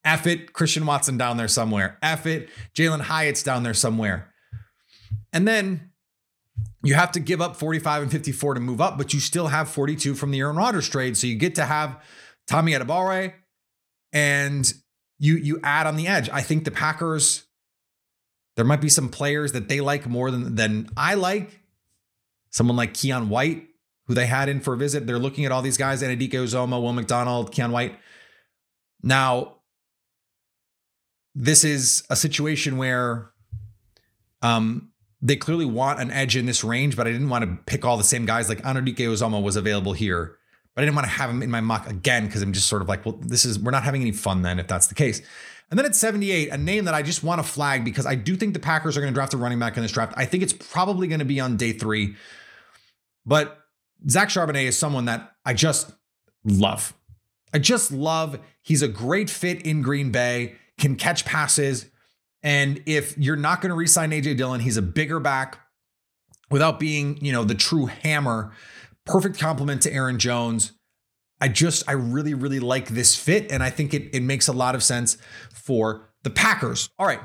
F 0.05 0.27
it, 0.27 0.53
Christian 0.53 0.85
Watson 0.85 1.17
down 1.17 1.37
there 1.37 1.47
somewhere. 1.47 1.97
F 2.01 2.25
it, 2.25 2.49
Jalin 2.75 3.01
Hyatt's 3.01 3.43
down 3.43 3.63
there 3.63 3.73
somewhere. 3.73 4.33
And 5.31 5.47
then 5.47 5.91
you 6.83 6.95
have 6.95 7.13
to 7.13 7.19
give 7.19 7.41
up 7.41 7.55
45 7.55 8.03
and 8.03 8.11
54 8.11 8.55
to 8.55 8.59
move 8.59 8.81
up, 8.81 8.97
but 8.97 9.13
you 9.13 9.19
still 9.19 9.47
have 9.47 9.69
42 9.69 10.15
from 10.15 10.31
the 10.31 10.39
Aaron 10.39 10.57
Rodgers 10.57 10.89
trade. 10.89 11.15
So 11.15 11.27
you 11.27 11.35
get 11.35 11.55
to 11.55 11.65
have 11.65 12.03
Tommy 12.47 12.73
Adebawore 12.73 13.33
and 14.11 14.71
you 15.17 15.37
you 15.37 15.59
add 15.63 15.87
on 15.87 15.95
the 15.95 16.07
edge. 16.07 16.29
I 16.29 16.41
think 16.41 16.65
the 16.65 16.71
Packers, 16.71 17.47
there 18.55 18.65
might 18.65 18.81
be 18.81 18.89
some 18.89 19.09
players 19.09 19.51
that 19.53 19.67
they 19.67 19.81
like 19.81 20.07
more 20.07 20.31
than, 20.31 20.55
than 20.55 20.89
I 20.95 21.15
like. 21.15 21.59
Someone 22.49 22.77
like 22.77 22.93
Keion 22.93 23.27
White, 23.29 23.67
who 24.05 24.13
they 24.13 24.27
had 24.27 24.47
in 24.47 24.59
for 24.59 24.75
a 24.75 24.77
visit. 24.77 25.07
They're 25.07 25.17
looking 25.17 25.45
at 25.45 25.51
all 25.51 25.61
these 25.61 25.77
guys, 25.77 26.03
Anudike 26.03 26.31
Uzomah, 26.31 26.81
Will 26.81 26.93
McDonald, 26.93 27.51
Keion 27.51 27.71
White. 27.71 27.97
Now, 29.01 29.55
this 31.33 31.63
is 31.63 32.03
a 32.09 32.15
situation 32.15 32.77
where 32.77 33.31
um, 34.43 34.91
they 35.21 35.35
clearly 35.35 35.65
want 35.65 35.99
an 35.99 36.11
edge 36.11 36.35
in 36.35 36.45
this 36.45 36.63
range, 36.63 36.95
but 36.95 37.07
I 37.07 37.11
didn't 37.11 37.29
want 37.29 37.43
to 37.43 37.57
pick 37.65 37.85
all 37.85 37.97
the 37.97 38.03
same 38.03 38.25
guys. 38.25 38.49
Like 38.49 38.61
Anudike 38.61 38.97
Uzomah 38.97 39.41
was 39.41 39.55
available 39.55 39.93
here, 39.93 40.37
but 40.75 40.81
I 40.81 40.85
didn't 40.85 40.95
want 40.95 41.07
to 41.07 41.13
have 41.13 41.29
him 41.29 41.41
in 41.41 41.49
my 41.49 41.61
mock 41.61 41.89
again 41.89 42.25
because 42.27 42.41
I'm 42.41 42.53
just 42.53 42.67
sort 42.67 42.81
of 42.81 42.87
like, 42.87 43.05
well, 43.05 43.17
this 43.19 43.45
is 43.45 43.57
we're 43.57 43.71
not 43.71 43.83
having 43.83 44.01
any 44.01 44.11
fun 44.11 44.43
then 44.43 44.59
if 44.59 44.67
that's 44.67 44.87
the 44.87 44.95
case. 44.95 45.21
And 45.73 45.79
then 45.79 45.87
at 45.87 45.95
78, 45.95 46.49
a 46.49 46.57
name 46.57 46.85
that 46.85 46.93
I 46.93 47.01
just 47.01 47.23
want 47.23 47.41
to 47.41 47.47
flag 47.47 47.83
because 47.83 48.05
I 48.05 48.13
do 48.13 48.35
think 48.35 48.53
the 48.53 48.59
Packers 48.59 48.95
are 48.95 49.01
going 49.01 49.11
to 49.11 49.15
draft 49.15 49.33
a 49.33 49.37
running 49.37 49.57
back 49.57 49.75
in 49.75 49.81
this 49.81 49.91
draft. 49.91 50.13
I 50.15 50.25
think 50.25 50.43
it's 50.43 50.53
probably 50.53 51.07
going 51.07 51.17
to 51.17 51.25
be 51.25 51.39
on 51.39 51.57
day 51.57 51.73
three, 51.73 52.15
but 53.25 53.57
Zach 54.07 54.29
Charbonnet 54.29 54.65
is 54.65 54.77
someone 54.77 55.05
that 55.05 55.31
I 55.43 55.55
just 55.55 55.91
love. 56.45 56.93
I 57.55 57.57
just 57.57 57.91
love. 57.91 58.37
He's 58.61 58.83
a 58.83 58.87
great 58.87 59.31
fit 59.31 59.63
in 59.63 59.81
Green 59.81 60.11
Bay, 60.11 60.57
can 60.77 60.95
catch 60.95 61.25
passes 61.25 61.87
and 62.43 62.83
if 62.85 63.17
you're 63.17 63.37
not 63.37 63.61
going 63.61 63.69
to 63.69 63.75
re-sign 63.75 64.11
AJ 64.11 64.37
Dillon, 64.37 64.59
he's 64.59 64.75
a 64.75 64.81
bigger 64.81 65.19
back 65.19 65.59
without 66.51 66.79
being, 66.79 67.17
you 67.25 67.31
know, 67.31 67.45
the 67.45 67.55
true 67.55 67.85
hammer. 67.85 68.51
Perfect 69.05 69.39
complement 69.39 69.81
to 69.83 69.93
Aaron 69.93 70.19
Jones. 70.19 70.73
I 71.43 71.49
just, 71.49 71.83
I 71.89 71.91
really, 71.91 72.33
really 72.33 72.59
like 72.59 72.87
this 72.87 73.15
fit. 73.15 73.51
And 73.51 73.61
I 73.61 73.69
think 73.69 73.93
it, 73.93 74.15
it 74.15 74.21
makes 74.21 74.47
a 74.47 74.53
lot 74.53 74.75
of 74.75 74.83
sense 74.83 75.17
for 75.53 76.09
the 76.23 76.29
Packers. 76.29 76.89
All 76.97 77.05
right. 77.05 77.19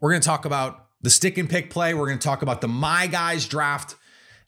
We're 0.00 0.10
going 0.10 0.22
to 0.22 0.26
talk 0.26 0.44
about 0.44 0.86
the 1.00 1.10
stick 1.10 1.36
and 1.36 1.50
pick 1.50 1.70
play. 1.70 1.94
We're 1.94 2.06
going 2.06 2.18
to 2.18 2.24
talk 2.24 2.42
about 2.42 2.60
the 2.60 2.68
My 2.68 3.08
Guys 3.08 3.46
draft. 3.46 3.96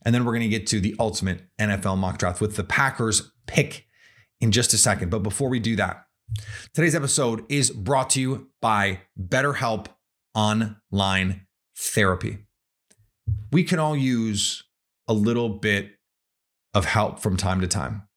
And 0.05 0.15
then 0.15 0.25
we're 0.25 0.33
going 0.33 0.43
to 0.43 0.49
get 0.49 0.69
to 0.69 0.81
the 0.81 0.95
ultimate 1.01 1.43
NFL 1.61 1.99
mock 1.99 2.19
draft 2.19 2.41
with 2.41 2.57
the 2.57 2.65
Packers 2.65 3.33
pick 3.47 3.87
in 4.41 4.53
just 4.53 4.73
a 4.73 4.79
second. 4.79 5.11
But 5.11 5.25
before 5.25 5.49
we 5.49 5.59
do 5.59 5.75
that, 5.77 6.07
Today's 6.73 6.95
episode 6.95 7.45
is 7.51 7.71
brought 7.71 8.11
to 8.11 8.21
you 8.21 8.49
by 8.61 9.01
BetterHelp 9.21 9.89
Online 10.35 11.47
Therapy. 11.77 12.39
We 13.51 13.65
can 13.65 13.79
all 13.79 13.97
use 13.97 14.63
a 15.07 15.13
little 15.13 15.49
bit 15.49 15.91
of 16.75 16.87
help 16.87 17.21
from 17.21 17.37
time 17.37 17.61
to 17.61 17.67
time. 17.67 18.09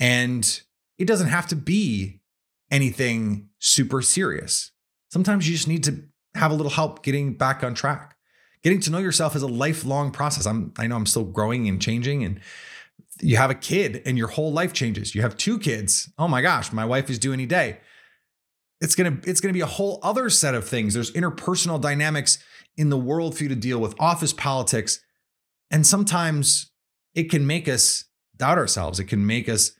And 0.00 0.60
it 0.98 1.04
doesn't 1.04 1.28
have 1.28 1.46
to 1.48 1.56
be 1.56 2.20
anything 2.70 3.50
super 3.58 4.02
serious. 4.02 4.72
Sometimes 5.10 5.48
you 5.48 5.54
just 5.54 5.68
need 5.68 5.84
to 5.84 6.02
have 6.34 6.50
a 6.50 6.54
little 6.54 6.70
help 6.70 7.02
getting 7.02 7.34
back 7.34 7.62
on 7.62 7.74
track. 7.74 8.16
Getting 8.62 8.80
to 8.80 8.90
know 8.90 8.98
yourself 8.98 9.36
is 9.36 9.42
a 9.42 9.48
lifelong 9.48 10.10
process. 10.10 10.46
I'm 10.46 10.72
I 10.78 10.86
know 10.86 10.96
I'm 10.96 11.06
still 11.06 11.24
growing 11.24 11.68
and 11.68 11.80
changing 11.80 12.24
and 12.24 12.40
you 13.20 13.36
have 13.36 13.50
a 13.50 13.54
kid 13.54 14.02
and 14.06 14.16
your 14.16 14.28
whole 14.28 14.52
life 14.52 14.72
changes. 14.72 15.14
You 15.14 15.22
have 15.22 15.36
two 15.36 15.58
kids. 15.58 16.10
Oh 16.18 16.28
my 16.28 16.42
gosh, 16.42 16.72
my 16.72 16.84
wife 16.84 17.10
is 17.10 17.18
due 17.18 17.32
any 17.32 17.46
day. 17.46 17.80
It's 18.80 18.94
gonna 18.94 19.18
it's 19.24 19.40
gonna 19.40 19.54
be 19.54 19.60
a 19.60 19.66
whole 19.66 19.98
other 20.02 20.30
set 20.30 20.54
of 20.54 20.66
things. 20.68 20.94
There's 20.94 21.10
interpersonal 21.12 21.80
dynamics 21.80 22.38
in 22.76 22.88
the 22.88 22.98
world 22.98 23.36
for 23.36 23.42
you 23.42 23.48
to 23.48 23.56
deal 23.56 23.78
with, 23.78 23.94
office 23.98 24.32
politics, 24.32 25.00
and 25.70 25.86
sometimes 25.86 26.70
it 27.14 27.30
can 27.30 27.46
make 27.46 27.68
us 27.68 28.04
doubt 28.36 28.58
ourselves. 28.58 29.00
It 29.00 29.04
can 29.04 29.26
make 29.26 29.48
us 29.48 29.72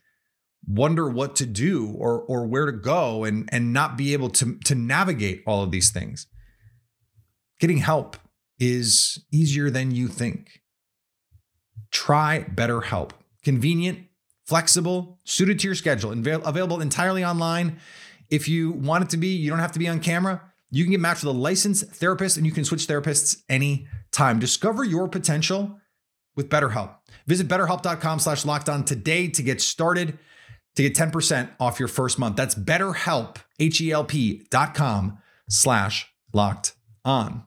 wonder 0.67 1.09
what 1.09 1.35
to 1.37 1.45
do 1.45 1.93
or 1.97 2.21
or 2.21 2.45
where 2.45 2.65
to 2.65 2.71
go 2.71 3.23
and 3.23 3.49
and 3.51 3.73
not 3.73 3.97
be 3.97 4.13
able 4.13 4.29
to 4.29 4.57
to 4.65 4.75
navigate 4.75 5.43
all 5.45 5.63
of 5.63 5.71
these 5.71 5.89
things. 5.89 6.27
Getting 7.59 7.77
help 7.77 8.17
is 8.59 9.23
easier 9.31 9.69
than 9.69 9.91
you 9.91 10.07
think. 10.07 10.61
Try 11.91 12.45
BetterHelp 12.53 13.11
convenient, 13.43 13.99
flexible, 14.45 15.19
suited 15.23 15.59
to 15.59 15.67
your 15.67 15.75
schedule, 15.75 16.11
and 16.11 16.25
available 16.27 16.81
entirely 16.81 17.25
online. 17.25 17.79
If 18.29 18.47
you 18.47 18.71
want 18.71 19.03
it 19.03 19.09
to 19.11 19.17
be, 19.17 19.29
you 19.29 19.49
don't 19.49 19.59
have 19.59 19.71
to 19.73 19.79
be 19.79 19.87
on 19.87 19.99
camera. 19.99 20.41
You 20.69 20.83
can 20.83 20.91
get 20.91 21.01
matched 21.01 21.23
with 21.23 21.35
a 21.35 21.37
licensed 21.37 21.85
therapist 21.95 22.37
and 22.37 22.45
you 22.45 22.51
can 22.51 22.63
switch 22.63 22.87
therapists 22.87 23.41
anytime. 23.49 24.39
Discover 24.39 24.85
your 24.85 25.09
potential 25.09 25.79
with 26.35 26.49
BetterHelp. 26.49 26.95
Visit 27.27 27.47
betterhelp.com 27.47 28.19
slash 28.19 28.45
locked 28.45 28.69
on 28.69 28.85
today 28.85 29.27
to 29.27 29.43
get 29.43 29.59
started 29.59 30.17
to 30.75 30.83
get 30.83 30.95
10% 30.95 31.49
off 31.59 31.79
your 31.79 31.87
first 31.87 32.17
month. 32.17 32.35
That's 32.35 32.55
betterhelp, 32.55 33.37
H-E-L-P 33.59 34.47
dot 34.49 34.73
com 34.73 35.17
slash 35.49 36.07
locked 36.33 36.73
on. 37.03 37.45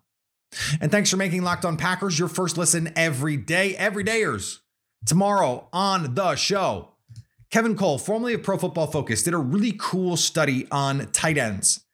And 0.81 0.91
thanks 0.91 1.11
for 1.11 1.17
making 1.17 1.43
Locked 1.43 1.65
On 1.65 1.77
Packers 1.77 2.19
your 2.19 2.29
first 2.29 2.57
listen 2.57 2.93
every 2.95 3.37
day. 3.37 3.77
Every 3.77 4.05
dayers, 4.05 4.59
Tomorrow 5.07 5.69
on 5.71 6.15
the 6.15 6.35
show, 6.35 6.95
Kevin 7.51 7.77
Cole, 7.77 7.99
formerly 7.99 8.35
of 8.35 8.43
Pro 8.43 8.57
Football 8.57 8.87
Focus, 8.87 9.23
did 9.23 9.35
a 9.35 9.39
really 9.39 9.75
cool 9.79 10.17
study 10.17 10.67
on 10.71 11.11
tight 11.13 11.37
ends 11.37 11.85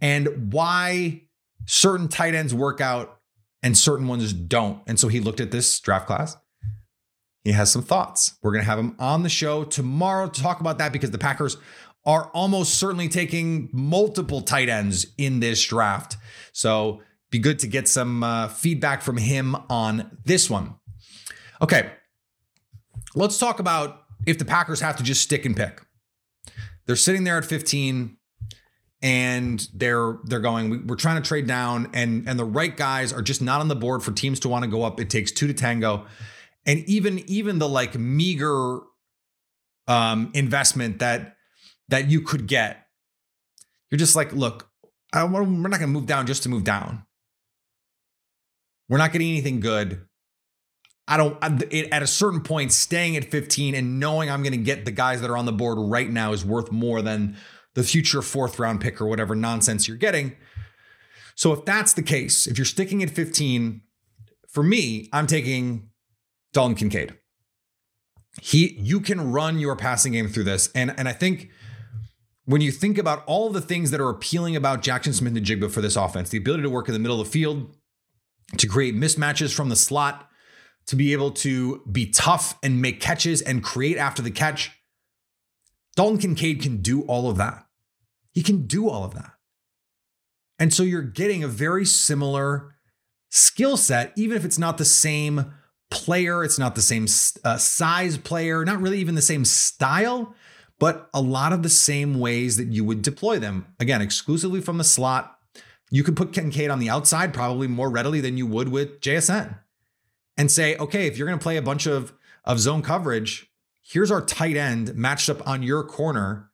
and 0.00 0.52
why 0.52 1.22
certain 1.66 2.08
tight 2.08 2.34
ends 2.34 2.54
work 2.54 2.80
out 2.80 3.20
and 3.62 3.76
certain 3.76 4.08
ones 4.08 4.32
don't. 4.32 4.80
And 4.86 4.98
so 4.98 5.08
he 5.08 5.20
looked 5.20 5.40
at 5.40 5.50
this 5.50 5.78
draft 5.80 6.06
class. 6.06 6.36
He 7.44 7.52
has 7.52 7.70
some 7.70 7.82
thoughts. 7.82 8.38
We're 8.42 8.52
going 8.52 8.64
to 8.64 8.70
have 8.70 8.78
him 8.78 8.96
on 8.98 9.22
the 9.22 9.28
show 9.28 9.64
tomorrow 9.64 10.28
to 10.28 10.42
talk 10.42 10.60
about 10.60 10.78
that 10.78 10.92
because 10.92 11.10
the 11.10 11.18
Packers 11.18 11.56
are 12.06 12.30
almost 12.34 12.74
certainly 12.74 13.08
taking 13.08 13.68
multiple 13.72 14.40
tight 14.40 14.68
ends 14.68 15.06
in 15.16 15.40
this 15.40 15.62
draft. 15.64 16.16
So 16.52 17.02
be 17.30 17.38
good 17.38 17.58
to 17.60 17.66
get 17.66 17.86
some 17.88 18.22
uh, 18.22 18.48
feedback 18.48 19.02
from 19.02 19.18
him 19.18 19.56
on 19.68 20.18
this 20.24 20.50
one. 20.50 20.74
Okay, 21.62 21.90
Let's 23.16 23.38
talk 23.38 23.60
about 23.60 24.02
if 24.26 24.38
the 24.38 24.44
Packers 24.44 24.80
have 24.80 24.96
to 24.96 25.04
just 25.04 25.22
stick 25.22 25.44
and 25.44 25.56
pick. 25.56 25.80
They're 26.86 26.96
sitting 26.96 27.24
there 27.24 27.38
at 27.38 27.44
15 27.44 28.16
and 29.02 29.68
they're 29.72 30.18
they're 30.24 30.40
going 30.40 30.86
we're 30.86 30.96
trying 30.96 31.22
to 31.22 31.26
trade 31.26 31.46
down 31.46 31.90
and 31.92 32.28
and 32.28 32.38
the 32.38 32.44
right 32.44 32.74
guys 32.74 33.12
are 33.12 33.22
just 33.22 33.42
not 33.42 33.60
on 33.60 33.68
the 33.68 33.76
board 33.76 34.02
for 34.02 34.12
teams 34.12 34.40
to 34.40 34.48
want 34.48 34.64
to 34.64 34.70
go 34.70 34.82
up. 34.82 34.98
It 34.98 35.10
takes 35.10 35.30
2 35.30 35.46
to 35.46 35.54
tango. 35.54 36.06
And 36.66 36.80
even 36.88 37.20
even 37.28 37.58
the 37.58 37.68
like 37.68 37.94
meager 37.96 38.80
um 39.88 40.30
investment 40.34 40.98
that 41.00 41.36
that 41.88 42.10
you 42.10 42.20
could 42.22 42.46
get 42.46 42.86
You're 43.90 43.98
just 43.98 44.16
like, 44.16 44.32
look, 44.32 44.68
I 45.12 45.24
we're 45.24 45.44
not 45.44 45.70
going 45.78 45.80
to 45.80 45.86
move 45.86 46.06
down 46.06 46.26
just 46.26 46.42
to 46.44 46.48
move 46.48 46.64
down. 46.64 47.04
We're 48.88 48.98
not 48.98 49.12
getting 49.12 49.30
anything 49.30 49.60
good. 49.60 50.06
I 51.06 51.16
don't, 51.16 51.38
it, 51.72 51.92
at 51.92 52.02
a 52.02 52.06
certain 52.06 52.40
point, 52.42 52.72
staying 52.72 53.16
at 53.16 53.26
15 53.26 53.74
and 53.74 54.00
knowing 54.00 54.30
I'm 54.30 54.42
going 54.42 54.52
to 54.52 54.58
get 54.58 54.84
the 54.84 54.90
guys 54.90 55.20
that 55.20 55.30
are 55.30 55.36
on 55.36 55.46
the 55.46 55.52
board 55.52 55.78
right 55.78 56.10
now 56.10 56.32
is 56.32 56.44
worth 56.44 56.72
more 56.72 57.02
than 57.02 57.36
the 57.74 57.84
future 57.84 58.22
fourth 58.22 58.58
round 58.58 58.80
pick 58.80 59.00
or 59.00 59.06
whatever 59.06 59.34
nonsense 59.34 59.86
you're 59.86 59.96
getting. 59.96 60.36
So 61.36 61.52
if 61.52 61.64
that's 61.64 61.92
the 61.92 62.02
case, 62.02 62.46
if 62.46 62.58
you're 62.58 62.64
sticking 62.64 63.02
at 63.02 63.10
15, 63.10 63.82
for 64.48 64.62
me, 64.62 65.08
I'm 65.12 65.26
taking 65.26 65.90
Dalton 66.54 66.74
Kincaid. 66.74 67.18
He, 68.40 68.74
you 68.78 69.00
can 69.00 69.30
run 69.32 69.58
your 69.58 69.76
passing 69.76 70.12
game 70.12 70.28
through 70.28 70.44
this. 70.44 70.70
And, 70.74 70.94
and 70.98 71.08
I 71.08 71.12
think 71.12 71.50
when 72.46 72.60
you 72.60 72.72
think 72.72 72.98
about 72.98 73.22
all 73.26 73.50
the 73.50 73.60
things 73.60 73.90
that 73.90 74.00
are 74.00 74.08
appealing 74.08 74.56
about 74.56 74.82
Jaxon 74.82 75.14
Smith-Njigba 75.14 75.70
for 75.70 75.80
this 75.80 75.96
offense, 75.96 76.30
the 76.30 76.38
ability 76.38 76.62
to 76.62 76.70
work 76.70 76.88
in 76.88 76.94
the 76.94 76.98
middle 76.98 77.20
of 77.20 77.26
the 77.26 77.30
field, 77.30 77.76
to 78.56 78.66
create 78.66 78.94
mismatches 78.94 79.54
from 79.54 79.68
the 79.68 79.76
slot, 79.76 80.28
to 80.86 80.96
be 80.96 81.12
able 81.12 81.30
to 81.30 81.82
be 81.90 82.10
tough 82.10 82.58
and 82.62 82.82
make 82.82 83.00
catches 83.00 83.40
and 83.40 83.62
create 83.62 83.96
after 83.96 84.20
the 84.20 84.30
catch. 84.30 84.72
Dalton 85.96 86.18
Kincaid 86.18 86.60
can 86.60 86.78
do 86.78 87.02
all 87.02 87.30
of 87.30 87.36
that. 87.36 87.64
He 88.32 88.42
can 88.42 88.66
do 88.66 88.88
all 88.88 89.04
of 89.04 89.14
that. 89.14 89.30
And 90.58 90.74
so 90.74 90.82
you're 90.82 91.02
getting 91.02 91.42
a 91.42 91.48
very 91.48 91.84
similar 91.84 92.74
skill 93.30 93.76
set, 93.76 94.12
even 94.16 94.36
if 94.36 94.44
it's 94.44 94.58
not 94.58 94.76
the 94.76 94.84
same 94.84 95.54
player, 95.94 96.44
it's 96.44 96.58
not 96.58 96.74
the 96.74 96.82
same 96.82 97.06
uh, 97.44 97.56
size 97.56 98.18
player, 98.18 98.64
not 98.64 98.80
really 98.80 98.98
even 98.98 99.14
the 99.14 99.22
same 99.22 99.44
style, 99.44 100.34
but 100.78 101.08
a 101.14 101.20
lot 101.20 101.52
of 101.52 101.62
the 101.62 101.68
same 101.68 102.18
ways 102.18 102.56
that 102.56 102.68
you 102.68 102.84
would 102.84 103.00
deploy 103.00 103.38
them. 103.38 103.66
Again, 103.80 104.02
exclusively 104.02 104.60
from 104.60 104.76
the 104.76 104.84
slot. 104.84 105.38
You 105.90 106.02
could 106.02 106.16
put 106.16 106.32
Kincaid 106.32 106.70
on 106.70 106.80
the 106.80 106.90
outside 106.90 107.32
probably 107.32 107.68
more 107.68 107.88
readily 107.88 108.20
than 108.20 108.36
you 108.36 108.46
would 108.46 108.68
with 108.68 109.00
JSN 109.00 109.58
and 110.36 110.50
say, 110.50 110.76
okay, 110.76 111.06
if 111.06 111.16
you're 111.16 111.28
going 111.28 111.38
to 111.38 111.42
play 111.42 111.56
a 111.56 111.62
bunch 111.62 111.86
of, 111.86 112.12
of 112.44 112.58
zone 112.58 112.82
coverage, 112.82 113.48
here's 113.82 114.10
our 114.10 114.20
tight 114.20 114.56
end 114.56 114.94
matched 114.96 115.30
up 115.30 115.46
on 115.46 115.62
your 115.62 115.84
corner. 115.84 116.50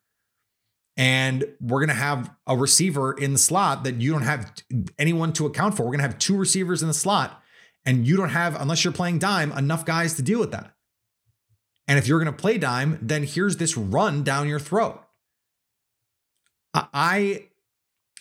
And 0.97 1.45
we're 1.59 1.79
going 1.79 1.87
to 1.87 1.95
have 1.95 2.31
a 2.45 2.55
receiver 2.55 3.13
in 3.13 3.33
the 3.33 3.39
slot 3.39 3.83
that 3.85 3.95
you 3.95 4.11
don't 4.11 4.21
have 4.21 4.53
anyone 4.99 5.33
to 5.33 5.47
account 5.47 5.75
for. 5.75 5.83
We're 5.83 5.93
going 5.93 5.99
to 5.99 6.07
have 6.07 6.19
two 6.19 6.37
receivers 6.37 6.83
in 6.83 6.87
the 6.87 6.93
slot, 6.93 7.40
and 7.85 8.05
you 8.05 8.17
don't 8.17 8.29
have, 8.29 8.59
unless 8.59 8.83
you're 8.83 8.93
playing 8.93 9.19
dime, 9.19 9.51
enough 9.51 9.85
guys 9.85 10.13
to 10.15 10.21
deal 10.21 10.39
with 10.39 10.51
that. 10.51 10.73
And 11.87 11.97
if 11.97 12.07
you're 12.07 12.23
going 12.23 12.33
to 12.33 12.41
play 12.41 12.57
dime, 12.57 12.99
then 13.01 13.23
here's 13.23 13.57
this 13.57 13.75
run 13.75 14.23
down 14.23 14.47
your 14.47 14.59
throat. 14.59 15.03
I 16.73 17.47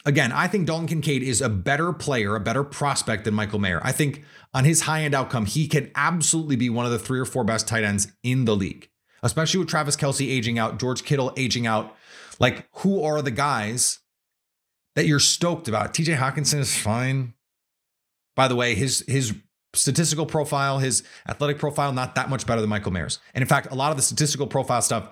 again, 0.05 0.33
I 0.33 0.49
think 0.49 0.67
Dalton 0.67 0.89
Kincaid 0.89 1.23
is 1.23 1.41
a 1.41 1.49
better 1.49 1.93
player, 1.93 2.35
a 2.35 2.41
better 2.41 2.65
prospect 2.65 3.25
than 3.25 3.35
Michael 3.35 3.59
Mayer. 3.59 3.81
I 3.85 3.93
think 3.93 4.25
on 4.53 4.65
his 4.65 4.83
high 4.83 5.03
end 5.03 5.15
outcome, 5.15 5.47
he 5.47 5.69
can 5.69 5.91
absolutely 5.95 6.57
be 6.57 6.71
one 6.71 6.87
of 6.87 6.93
the 6.93 6.99
three 6.99 7.21
or 7.21 7.25
four 7.25 7.45
best 7.45 7.69
tight 7.69 7.85
ends 7.85 8.09
in 8.23 8.45
the 8.45 8.57
league, 8.57 8.89
especially 9.23 9.61
with 9.61 9.69
Travis 9.69 9.97
Kelce 9.97 10.29
aging 10.29 10.59
out, 10.59 10.81
George 10.81 11.05
Kittle 11.05 11.33
aging 11.37 11.67
out. 11.67 11.95
Like, 12.39 12.69
who 12.79 13.03
are 13.03 13.21
the 13.23 13.31
guys 13.31 13.99
that 14.97 15.07
you're 15.07 15.21
stoked 15.21 15.69
about? 15.69 15.93
TJ 15.95 16.17
Hockenson 16.17 16.59
is 16.59 16.77
fine. 16.77 17.35
By 18.35 18.49
the 18.49 18.57
way, 18.57 18.75
his 18.75 19.05
his 19.07 19.35
statistical 19.75 20.27
profile, 20.27 20.79
his 20.79 21.03
athletic 21.29 21.59
profile, 21.59 21.93
not 21.93 22.15
that 22.17 22.29
much 22.29 22.47
better 22.47 22.61
than 22.61 22.71
Michael 22.71 22.93
Mayer's. 22.93 23.19
And 23.35 23.43
in 23.43 23.49
fact, 23.49 23.69
a 23.71 23.75
lot 23.75 23.91
of 23.91 23.97
the 23.97 24.03
statistical 24.03 24.47
profile 24.47 24.83
stuff, 24.83 25.09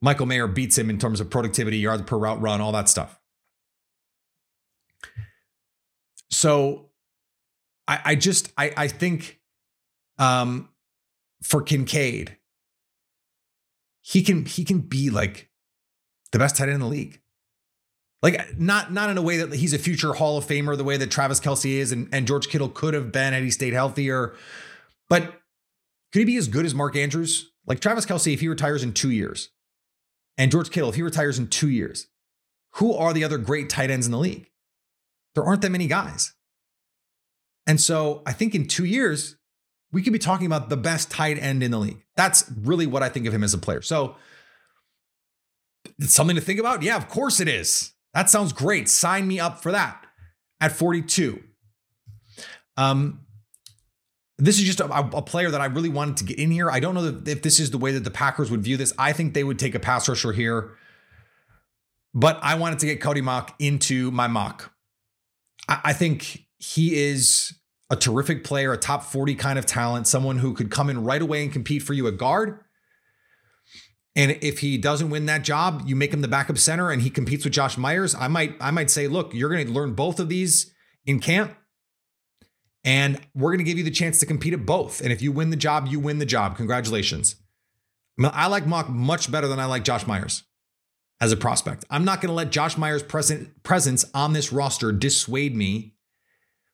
Michael 0.00 0.26
Mayer 0.26 0.46
beats 0.46 0.76
him 0.76 0.90
in 0.90 0.98
terms 0.98 1.20
of 1.20 1.30
productivity, 1.30 1.78
yards 1.78 2.02
per 2.02 2.16
route 2.16 2.40
run, 2.40 2.60
all 2.60 2.72
that 2.72 2.88
stuff. 2.88 3.18
So 6.30 6.90
I, 7.86 8.00
I 8.04 8.14
just 8.14 8.52
I, 8.56 8.72
I 8.76 8.88
think 8.88 9.40
um 10.18 10.68
for 11.42 11.62
Kincaid, 11.62 12.38
he 14.00 14.22
can 14.22 14.46
he 14.46 14.64
can 14.64 14.80
be 14.80 15.10
like 15.10 15.50
the 16.32 16.38
best 16.38 16.56
tight 16.56 16.64
end 16.64 16.74
in 16.74 16.80
the 16.80 16.86
league. 16.86 17.20
Like 18.24 18.58
not 18.58 18.90
not 18.90 19.10
in 19.10 19.18
a 19.18 19.22
way 19.22 19.36
that 19.36 19.52
he's 19.52 19.74
a 19.74 19.78
future 19.78 20.14
Hall 20.14 20.38
of 20.38 20.46
Famer, 20.46 20.78
the 20.78 20.82
way 20.82 20.96
that 20.96 21.10
Travis 21.10 21.40
Kelce 21.40 21.72
is 21.72 21.92
and, 21.92 22.08
and 22.10 22.26
George 22.26 22.48
Kittle 22.48 22.70
could 22.70 22.94
have 22.94 23.12
been 23.12 23.34
had 23.34 23.42
he 23.42 23.50
stayed 23.50 23.74
healthier. 23.74 24.34
But 25.10 25.24
could 26.10 26.20
he 26.20 26.24
be 26.24 26.38
as 26.38 26.48
good 26.48 26.64
as 26.64 26.74
Mark 26.74 26.96
Andrews? 26.96 27.52
Like 27.66 27.80
Travis 27.80 28.06
Kelce, 28.06 28.32
if 28.32 28.40
he 28.40 28.48
retires 28.48 28.82
in 28.82 28.94
two 28.94 29.10
years, 29.10 29.50
and 30.38 30.50
George 30.50 30.70
Kittle, 30.70 30.88
if 30.88 30.94
he 30.94 31.02
retires 31.02 31.38
in 31.38 31.48
two 31.48 31.68
years, 31.68 32.06
who 32.76 32.94
are 32.94 33.12
the 33.12 33.24
other 33.24 33.36
great 33.36 33.68
tight 33.68 33.90
ends 33.90 34.06
in 34.06 34.12
the 34.12 34.18
league? 34.18 34.48
There 35.34 35.44
aren't 35.44 35.60
that 35.60 35.70
many 35.70 35.86
guys. 35.86 36.32
And 37.66 37.78
so 37.78 38.22
I 38.24 38.32
think 38.32 38.54
in 38.54 38.68
two 38.68 38.86
years, 38.86 39.36
we 39.92 40.02
could 40.02 40.14
be 40.14 40.18
talking 40.18 40.46
about 40.46 40.70
the 40.70 40.78
best 40.78 41.10
tight 41.10 41.36
end 41.36 41.62
in 41.62 41.72
the 41.72 41.78
league. 41.78 42.02
That's 42.16 42.50
really 42.62 42.86
what 42.86 43.02
I 43.02 43.10
think 43.10 43.26
of 43.26 43.34
him 43.34 43.44
as 43.44 43.52
a 43.52 43.58
player. 43.58 43.82
So 43.82 44.16
it's 45.98 46.14
something 46.14 46.36
to 46.36 46.42
think 46.42 46.58
about. 46.58 46.82
Yeah, 46.82 46.96
of 46.96 47.10
course 47.10 47.38
it 47.38 47.48
is. 47.48 47.93
That 48.14 48.30
sounds 48.30 48.52
great. 48.52 48.88
Sign 48.88 49.26
me 49.26 49.40
up 49.40 49.62
for 49.62 49.72
that 49.72 50.06
at 50.60 50.72
42. 50.72 51.42
Um, 52.76 53.20
this 54.38 54.58
is 54.58 54.64
just 54.64 54.80
a, 54.80 54.92
a, 54.92 55.22
player 55.22 55.50
that 55.50 55.60
I 55.60 55.66
really 55.66 55.88
wanted 55.88 56.16
to 56.18 56.24
get 56.24 56.38
in 56.38 56.50
here. 56.50 56.70
I 56.70 56.80
don't 56.80 56.94
know 56.94 57.22
if 57.26 57.42
this 57.42 57.60
is 57.60 57.70
the 57.70 57.78
way 57.78 57.92
that 57.92 58.02
the 58.02 58.10
Packers 58.10 58.50
would 58.50 58.62
view 58.62 58.76
this. 58.76 58.92
I 58.98 59.12
think 59.12 59.32
they 59.32 59.44
would 59.44 59.58
take 59.58 59.74
a 59.76 59.80
pass 59.80 60.08
rusher 60.08 60.32
here, 60.32 60.72
but 62.14 62.38
I 62.42 62.56
wanted 62.56 62.80
to 62.80 62.86
get 62.86 63.00
Cody 63.00 63.20
Mauch 63.20 63.52
into 63.60 64.10
my 64.10 64.26
mock. 64.26 64.72
I, 65.68 65.80
I 65.84 65.92
think 65.92 66.46
he 66.58 66.96
is 66.96 67.54
a 67.90 67.96
terrific 67.96 68.42
player, 68.42 68.72
a 68.72 68.76
top 68.76 69.04
40 69.04 69.36
kind 69.36 69.58
of 69.58 69.66
talent, 69.66 70.08
someone 70.08 70.38
who 70.38 70.52
could 70.52 70.70
come 70.70 70.90
in 70.90 71.04
right 71.04 71.22
away 71.22 71.44
and 71.44 71.52
compete 71.52 71.82
for 71.82 71.92
you 71.92 72.08
at 72.08 72.16
guard. 72.16 72.63
And 74.16 74.38
if 74.40 74.60
he 74.60 74.78
doesn't 74.78 75.10
win 75.10 75.26
that 75.26 75.42
job, 75.42 75.82
you 75.86 75.96
make 75.96 76.12
him 76.12 76.20
the 76.20 76.28
backup 76.28 76.58
center 76.58 76.90
and 76.90 77.02
he 77.02 77.10
competes 77.10 77.44
with 77.44 77.52
Josh 77.52 77.76
Myers. 77.76 78.14
I 78.14 78.28
might 78.28 78.56
I 78.60 78.70
might 78.70 78.90
say, 78.90 79.08
look, 79.08 79.34
you're 79.34 79.50
going 79.50 79.66
to 79.66 79.72
learn 79.72 79.94
both 79.94 80.20
of 80.20 80.28
these 80.28 80.72
in 81.04 81.20
camp. 81.20 81.54
And 82.84 83.18
we're 83.34 83.50
going 83.50 83.58
to 83.58 83.64
give 83.64 83.78
you 83.78 83.84
the 83.84 83.90
chance 83.90 84.20
to 84.20 84.26
compete 84.26 84.52
at 84.52 84.66
both. 84.66 85.00
And 85.00 85.10
if 85.10 85.22
you 85.22 85.32
win 85.32 85.50
the 85.50 85.56
job, 85.56 85.88
you 85.88 85.98
win 85.98 86.18
the 86.18 86.26
job. 86.26 86.56
Congratulations. 86.56 87.36
I 88.22 88.46
like 88.46 88.66
Mauch 88.66 88.88
much 88.88 89.32
better 89.32 89.48
than 89.48 89.58
I 89.58 89.64
like 89.64 89.84
Josh 89.84 90.06
Myers 90.06 90.44
as 91.20 91.32
a 91.32 91.36
prospect. 91.36 91.84
I'm 91.90 92.04
not 92.04 92.20
going 92.20 92.28
to 92.28 92.34
let 92.34 92.52
Josh 92.52 92.76
Myers' 92.76 93.02
presence 93.02 94.04
on 94.14 94.34
this 94.34 94.52
roster 94.52 94.92
dissuade 94.92 95.56
me 95.56 95.94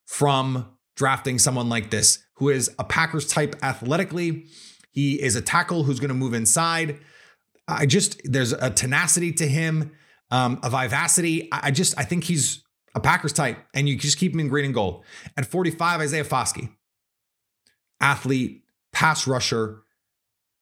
from 0.04 0.76
drafting 0.96 1.38
someone 1.38 1.68
like 1.68 1.90
this, 1.90 2.18
who 2.34 2.48
is 2.48 2.70
a 2.78 2.84
Packers 2.84 3.26
type 3.26 3.54
athletically. 3.62 4.46
He 4.90 5.22
is 5.22 5.36
a 5.36 5.40
tackle 5.40 5.84
who's 5.84 6.00
going 6.00 6.08
to 6.08 6.14
move 6.14 6.34
inside. 6.34 6.98
I 7.70 7.86
just, 7.86 8.20
there's 8.24 8.52
a 8.52 8.70
tenacity 8.70 9.32
to 9.34 9.46
him, 9.46 9.92
um, 10.30 10.58
a 10.62 10.70
vivacity. 10.70 11.48
I 11.52 11.70
just, 11.70 11.98
I 11.98 12.04
think 12.04 12.24
he's 12.24 12.62
a 12.94 13.00
Packers 13.00 13.32
type, 13.32 13.58
and 13.74 13.88
you 13.88 13.96
just 13.96 14.18
keep 14.18 14.32
him 14.32 14.40
in 14.40 14.48
green 14.48 14.64
and 14.64 14.74
gold. 14.74 15.04
At 15.36 15.46
45, 15.46 16.00
Isaiah 16.00 16.24
Foskey, 16.24 16.70
athlete, 18.00 18.64
pass 18.92 19.26
rusher, 19.26 19.82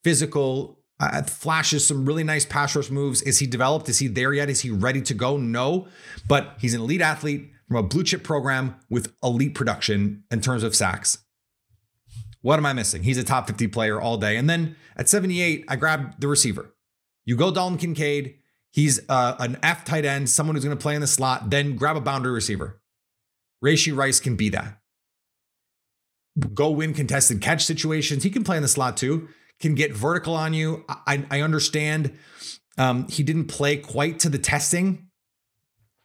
physical, 0.05 0.81
uh, 1.01 1.23
flashes 1.23 1.87
some 1.87 2.05
really 2.05 2.25
nice 2.25 2.45
pass 2.45 2.75
rush 2.75 2.91
moves. 2.91 3.23
Is 3.23 3.39
he 3.39 3.47
developed? 3.47 3.89
Is 3.89 3.99
he 3.99 4.09
there 4.09 4.33
yet? 4.33 4.51
Is 4.51 4.61
he 4.61 4.71
ready 4.71 5.01
to 5.03 5.15
go? 5.15 5.37
No, 5.37 5.89
but 6.29 6.57
he's 6.59 6.75
an 6.75 6.81
elite 6.81 7.01
athlete 7.01 7.51
from 7.69 7.77
a 7.77 7.83
blue 7.83 8.03
chip 8.03 8.25
program 8.25 8.77
with 8.91 9.15
elite 9.23 9.55
production 9.55 10.25
in 10.31 10.41
terms 10.41 10.63
of 10.63 10.75
sacks. 10.75 11.19
What 12.41 12.59
am 12.59 12.67
I 12.67 12.73
missing? 12.73 13.03
He's 13.03 13.19
a 13.19 13.25
top 13.25 13.47
50 13.47 13.69
player 13.69 14.01
all 14.01 14.17
day. 14.17 14.37
And 14.37 14.49
then 14.49 14.77
at 14.97 15.09
78, 15.09 15.65
I 15.69 15.77
grabbed 15.77 16.21
the 16.21 16.29
receiver. 16.29 16.73
You 17.29 17.37
go 17.37 17.51
Dalton 17.51 17.79
Kincaid. 17.79 18.37
He's 18.71 19.01
uh, 19.09 19.37
an 19.39 19.59
F 19.63 19.85
tight 19.85 20.05
end, 20.05 20.29
someone 20.29 20.57
who's 20.57 20.65
going 20.65 20.77
to 20.77 20.83
play 20.83 20.95
in 20.95 21.01
the 21.01 21.07
slot. 21.07 21.51
Then 21.51 21.77
grab 21.77 21.97
a 21.97 22.01
boundary 22.01 22.33
receiver. 22.33 22.81
Rashee 23.65 23.97
Rice 23.97 24.21
can 24.21 24.37
be 24.37 24.49
that. 24.51 24.81
Go 26.55 26.71
win 26.71 26.95
contested 26.95 27.41
catch 27.41 27.65
situations. 27.65 28.23
He 28.23 28.31
can 28.31 28.45
play 28.45 28.57
in 28.57 28.63
the 28.63 28.69
slot 28.69 28.97
too 28.97 29.29
can 29.61 29.75
get 29.75 29.93
vertical 29.93 30.35
on 30.35 30.55
you. 30.55 30.85
I, 30.89 31.25
I 31.31 31.41
understand 31.41 32.17
um, 32.77 33.09
he 33.09 33.23
didn't 33.23 33.47
play 33.47 33.77
quite 33.77 34.21
to 34.21 34.29
the 34.29 34.39
testing, 34.39 35.09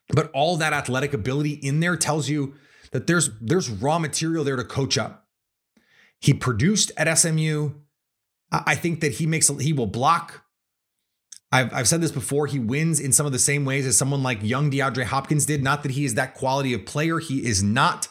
but 0.10 0.32
all 0.32 0.58
that 0.58 0.74
athletic 0.74 1.14
ability 1.14 1.52
in 1.52 1.80
there 1.80 1.96
tells 1.96 2.30
you 2.30 2.56
that 2.92 3.08
there's 3.08 3.30
there's 3.40 3.70
raw 3.70 4.00
material 4.00 4.44
there 4.44 4.56
to 4.56 4.64
coach 4.64 4.98
up. 4.98 5.28
He 6.20 6.34
produced 6.34 6.92
at 6.98 7.14
SMU. 7.18 7.72
I 8.52 8.76
think 8.76 9.02
that 9.02 9.14
he 9.14 9.26
makes 9.26 9.48
he 9.60 9.74
will 9.74 9.88
block. 9.88 10.43
I've, 11.54 11.72
I've 11.72 11.88
said 11.88 12.02
this 12.02 12.12
before. 12.12 12.48
He 12.48 12.58
wins 12.58 13.00
in 13.00 13.12
some 13.12 13.28
of 13.28 13.32
the 13.32 13.38
same 13.38 13.63
ways 13.63 13.86
as 13.86 13.96
someone 13.96 14.24
like 14.24 14.42
young 14.42 14.72
DeAndre 14.72 15.04
Hopkins 15.04 15.46
did. 15.46 15.63
Not 15.63 15.84
that 15.84 15.92
he 15.92 16.04
is 16.04 16.16
that 16.16 16.34
quality 16.34 16.74
of 16.74 16.88
player. 16.88 17.20
He 17.20 17.46
is 17.46 17.62
not, 17.62 18.08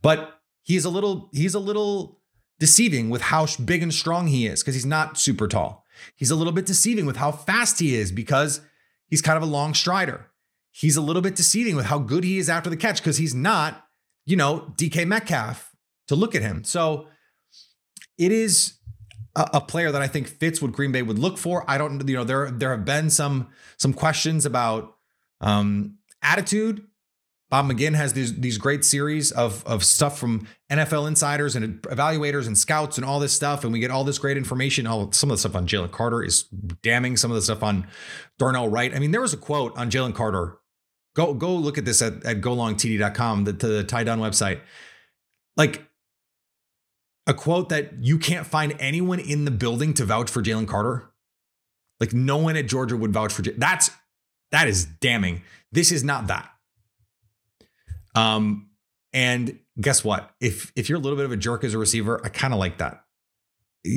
but 0.00 0.38
he 0.62 0.76
is 0.76 0.84
a 0.84 0.90
little 0.90 1.28
he's 1.32 1.56
a 1.56 1.58
little 1.58 2.20
deceiving 2.60 3.10
with 3.10 3.20
how 3.20 3.48
big 3.64 3.82
and 3.82 3.92
strong 3.92 4.28
he 4.28 4.46
is 4.46 4.62
because 4.62 4.76
he's 4.76 4.86
not 4.86 5.18
super 5.18 5.48
tall. 5.48 5.84
He's 6.14 6.30
a 6.30 6.36
little 6.36 6.52
bit 6.52 6.66
deceiving 6.66 7.04
with 7.04 7.16
how 7.16 7.32
fast 7.32 7.80
he 7.80 7.96
is 7.96 8.12
because 8.12 8.60
he's 9.08 9.20
kind 9.20 9.36
of 9.36 9.42
a 9.42 9.46
long 9.46 9.74
strider. 9.74 10.30
he's 10.70 10.96
a 10.96 11.00
little 11.00 11.22
bit 11.22 11.34
deceiving 11.34 11.74
with 11.74 11.86
how 11.86 11.98
good 11.98 12.22
he 12.22 12.38
is 12.38 12.48
after 12.48 12.70
the 12.70 12.76
catch 12.76 12.98
because 12.98 13.16
he's 13.16 13.34
not, 13.34 13.86
you 14.24 14.36
know, 14.36 14.72
DK 14.76 15.04
Metcalf 15.04 15.74
to 16.06 16.14
look 16.14 16.34
at 16.34 16.42
him. 16.42 16.62
So 16.62 17.08
it 18.18 18.30
is 18.30 18.74
a, 19.36 19.60
player 19.60 19.90
that 19.90 20.02
I 20.02 20.06
think 20.06 20.28
fits 20.28 20.62
what 20.62 20.72
Green 20.72 20.92
Bay 20.92 21.02
would 21.02 21.18
look 21.18 21.38
for. 21.38 21.68
I 21.68 21.78
don't, 21.78 22.06
you 22.08 22.16
know, 22.16 22.24
there 22.24 22.50
there 22.50 22.70
have 22.70 22.84
been 22.84 23.10
some 23.10 23.48
some 23.76 23.92
questions 23.92 24.46
about 24.46 24.96
um, 25.40 25.98
attitude. 26.22 26.86
Bob 27.50 27.66
McGinn 27.66 27.94
has 27.94 28.12
these 28.12 28.38
these 28.38 28.58
great 28.58 28.84
series 28.84 29.30
of 29.32 29.64
of 29.66 29.84
stuff 29.84 30.18
from 30.18 30.46
NFL 30.70 31.06
insiders 31.06 31.54
and 31.56 31.82
evaluators 31.82 32.46
and 32.46 32.56
scouts 32.56 32.96
and 32.96 33.04
all 33.04 33.20
this 33.20 33.32
stuff, 33.32 33.64
and 33.64 33.72
we 33.72 33.80
get 33.80 33.90
all 33.90 34.04
this 34.04 34.18
great 34.18 34.36
information. 34.36 34.86
All 34.86 35.10
some 35.12 35.30
of 35.30 35.34
the 35.34 35.40
stuff 35.40 35.56
on 35.56 35.66
Jalen 35.66 35.90
Carter 35.90 36.22
is 36.22 36.44
damning. 36.82 37.16
Some 37.16 37.30
of 37.30 37.34
the 37.34 37.42
stuff 37.42 37.62
on 37.62 37.86
Darnell 38.38 38.68
Wright. 38.68 38.94
I 38.94 38.98
mean, 38.98 39.10
there 39.10 39.20
was 39.20 39.34
a 39.34 39.36
quote 39.36 39.76
on 39.76 39.90
Jalen 39.90 40.14
Carter. 40.14 40.58
Go 41.14 41.34
go 41.34 41.54
look 41.54 41.78
at 41.78 41.84
this 41.84 42.02
at, 42.02 42.24
at 42.24 42.40
golongtd.com, 42.40 43.44
the, 43.44 43.52
the 43.52 43.84
Ty 43.84 44.04
Dunne 44.04 44.20
website. 44.20 44.60
Like 45.56 45.86
a 47.26 47.34
quote 47.34 47.70
that 47.70 48.04
you 48.04 48.18
can't 48.18 48.46
find 48.46 48.76
anyone 48.78 49.18
in 49.18 49.44
the 49.44 49.50
building 49.50 49.94
to 49.94 50.04
vouch 50.04 50.30
for 50.30 50.42
Jalen 50.42 50.68
Carter. 50.68 51.10
Like 52.00 52.12
no 52.12 52.36
one 52.36 52.56
at 52.56 52.66
Georgia 52.66 52.96
would 52.96 53.12
vouch 53.12 53.32
for 53.32 53.42
J- 53.42 53.54
that's 53.56 53.90
that 54.50 54.68
is 54.68 54.84
damning. 54.84 55.42
This 55.72 55.90
is 55.90 56.04
not 56.04 56.26
that. 56.28 56.50
Um, 58.14 58.70
and 59.12 59.58
guess 59.80 60.04
what? 60.04 60.30
If 60.40 60.72
if 60.76 60.88
you're 60.88 60.98
a 60.98 61.00
little 61.00 61.16
bit 61.16 61.24
of 61.24 61.32
a 61.32 61.36
jerk 61.36 61.64
as 61.64 61.74
a 61.74 61.78
receiver, 61.78 62.20
I 62.24 62.28
kind 62.28 62.52
of 62.52 62.60
like 62.60 62.78
that. 62.78 63.04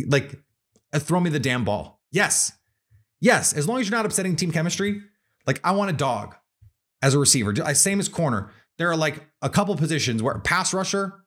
Like, 0.08 0.40
uh, 0.94 1.00
throw 1.00 1.20
me 1.20 1.30
the 1.30 1.40
damn 1.40 1.64
ball. 1.64 2.02
Yes, 2.12 2.54
yes. 3.20 3.54
As 3.54 3.68
long 3.68 3.80
as 3.80 3.90
you're 3.90 3.98
not 3.98 4.06
upsetting 4.06 4.36
team 4.36 4.52
chemistry, 4.52 5.02
like 5.46 5.60
I 5.64 5.72
want 5.72 5.90
a 5.90 5.94
dog 5.94 6.36
as 7.02 7.14
a 7.14 7.20
receiver. 7.20 7.54
Same 7.74 8.00
as 8.00 8.10
corner. 8.10 8.52
There 8.78 8.90
are 8.90 8.98
like 8.98 9.28
a 9.42 9.50
couple 9.50 9.76
positions 9.76 10.22
where 10.22 10.38
pass 10.40 10.74
rusher, 10.74 11.26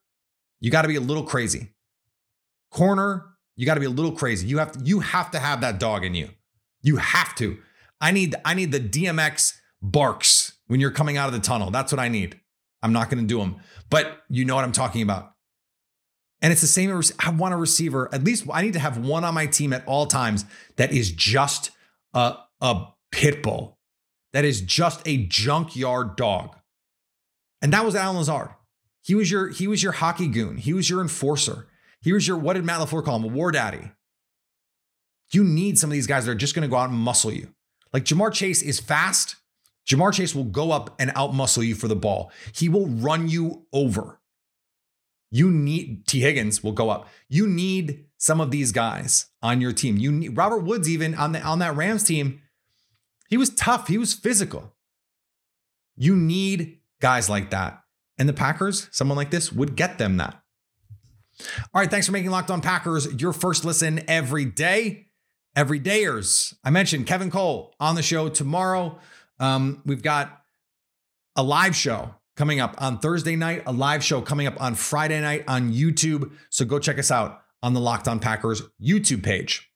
you 0.60 0.70
got 0.70 0.82
to 0.82 0.88
be 0.88 0.96
a 0.96 1.00
little 1.00 1.24
crazy. 1.24 1.72
Corner, 2.70 3.26
you 3.56 3.66
got 3.66 3.74
to 3.74 3.80
be 3.80 3.87
a 3.87 3.90
little 3.90 4.12
crazy. 4.12 4.46
You 4.46 4.59
have 4.59 4.72
to, 4.72 4.80
you 4.85 5.00
have 5.00 5.30
to 5.33 5.38
have 5.38 5.61
that 5.61 5.78
dog 5.78 6.04
in 6.04 6.14
you. 6.14 6.30
You 6.83 6.96
have 6.96 7.35
to. 7.37 7.59
I 8.00 8.11
need 8.11 8.35
I 8.44 8.54
need 8.54 8.72
the 8.72 8.80
DMX 8.80 9.59
barks 9.83 10.54
when 10.66 10.80
you're 10.80 10.90
coming 10.90 11.16
out 11.16 11.26
of 11.26 11.35
the 11.35 11.40
tunnel. 11.40 11.70
That's 11.70 11.92
what 11.92 11.98
I 11.98 12.09
need. 12.09 12.40
I'm 12.83 12.92
not 12.92 13.11
going 13.11 13.22
to 13.22 13.26
do 13.26 13.38
them, 13.38 13.56
but 13.90 14.22
you 14.30 14.44
know 14.44 14.54
what 14.54 14.64
I'm 14.64 14.72
talking 14.72 15.02
about. 15.02 15.35
And 16.40 16.52
it's 16.52 16.62
the 16.62 16.66
same. 16.66 16.90
I 17.18 17.30
want 17.30 17.52
a 17.52 17.56
receiver. 17.59 18.09
At 18.14 18.24
least 18.24 18.46
I 18.50 18.62
need 18.62 18.72
to 18.72 18.78
have 18.78 18.96
one 18.96 19.24
on 19.24 19.35
my 19.35 19.46
team 19.46 19.72
at 19.72 19.87
all 19.87 20.06
times 20.06 20.46
that 20.76 20.92
is 20.92 21.11
just 21.11 21.70
a 22.14 22.37
a 22.61 22.87
pit 23.12 23.42
bull, 23.42 23.78
that 24.33 24.44
is 24.44 24.61
just 24.61 25.06
a 25.06 25.26
junkyard 25.26 26.16
dog. 26.16 26.56
And 27.62 27.72
that 27.72 27.85
was 27.85 27.94
Allen 27.94 28.16
Lazard. 28.16 28.50
He 29.02 29.14
was 29.14 29.30
your 29.30 29.48
he 29.48 29.66
was 29.66 29.83
your 29.83 29.92
hockey 29.92 30.28
goon. 30.28 30.56
He 30.56 30.72
was 30.72 30.88
your 30.88 31.00
enforcer. 31.00 31.66
Here's 32.02 32.26
your, 32.26 32.36
what 32.36 32.54
did 32.54 32.64
Matt 32.64 32.80
LaFleur 32.80 33.04
call 33.04 33.16
him? 33.16 33.24
A 33.24 33.28
war 33.28 33.52
daddy. 33.52 33.90
You 35.32 35.44
need 35.44 35.78
some 35.78 35.90
of 35.90 35.92
these 35.92 36.06
guys 36.06 36.24
that 36.24 36.32
are 36.32 36.36
just 36.36 36.54
going 36.54 36.68
to 36.68 36.70
go 36.70 36.76
out 36.76 36.90
and 36.90 36.98
muscle 36.98 37.32
you. 37.32 37.54
Like 37.92 38.04
Ja'Marr 38.04 38.32
Chase 38.32 38.62
is 38.62 38.80
fast. 38.80 39.36
Ja'Marr 39.86 40.12
Chase 40.12 40.34
will 40.34 40.44
go 40.44 40.72
up 40.72 40.94
and 40.98 41.12
out 41.14 41.34
muscle 41.34 41.62
you 41.62 41.74
for 41.74 41.88
the 41.88 41.96
ball. 41.96 42.32
He 42.54 42.68
will 42.68 42.86
run 42.86 43.28
you 43.28 43.66
over. 43.72 44.20
You 45.30 45.50
need 45.50 46.06
Tee 46.06 46.20
Higgins 46.20 46.62
will 46.62 46.72
go 46.72 46.90
up. 46.90 47.08
You 47.28 47.46
need 47.46 48.06
some 48.16 48.40
of 48.40 48.50
these 48.50 48.72
guys 48.72 49.26
on 49.42 49.60
your 49.60 49.72
team. 49.72 49.96
You 49.96 50.10
need 50.10 50.36
Robert 50.36 50.60
Woods 50.60 50.88
even 50.88 51.14
on 51.14 51.32
the 51.32 51.40
on 51.40 51.60
that 51.60 51.76
Rams 51.76 52.02
team. 52.02 52.40
He 53.28 53.36
was 53.36 53.50
tough. 53.50 53.86
He 53.86 53.96
was 53.96 54.12
physical. 54.12 54.74
You 55.96 56.16
need 56.16 56.80
guys 57.00 57.30
like 57.30 57.50
that. 57.50 57.82
And 58.18 58.28
the 58.28 58.32
Packers, 58.32 58.88
someone 58.90 59.16
like 59.16 59.30
this 59.30 59.52
would 59.52 59.76
get 59.76 59.98
them 59.98 60.16
that. 60.16 60.39
All 61.74 61.81
right, 61.81 61.90
thanks 61.90 62.07
for 62.07 62.12
making 62.12 62.31
Locked 62.31 62.50
On 62.50 62.61
Packers 62.61 63.20
your 63.20 63.33
first 63.33 63.64
listen 63.64 64.03
every 64.09 64.44
day. 64.44 65.07
Every 65.57 65.81
dayers. 65.81 66.55
I 66.62 66.70
mentioned 66.70 67.07
Kevin 67.07 67.31
Cole 67.31 67.74
on 67.81 67.96
the 67.96 68.03
show 68.03 68.29
tomorrow. 68.29 68.98
Um, 69.40 69.83
we've 69.85 70.03
got 70.03 70.42
a 71.35 71.42
live 71.42 71.74
show 71.74 72.14
coming 72.37 72.61
up 72.61 72.74
on 72.79 72.98
Thursday 72.98 73.37
night, 73.37 73.64
a 73.66 73.72
live 73.72 74.05
show 74.05 74.20
coming 74.20 74.46
up 74.46 74.61
on 74.61 74.74
Friday 74.74 75.20
night 75.20 75.44
on 75.48 75.72
YouTube. 75.72 76.31
So 76.50 76.64
go 76.64 76.79
check 76.79 76.98
us 76.98 77.11
out 77.11 77.42
on 77.62 77.74
the 77.74 77.81
Locked 77.81 78.09
On 78.09 78.20
Packers 78.20 78.62
YouTube 78.81 79.22
page. 79.22 79.70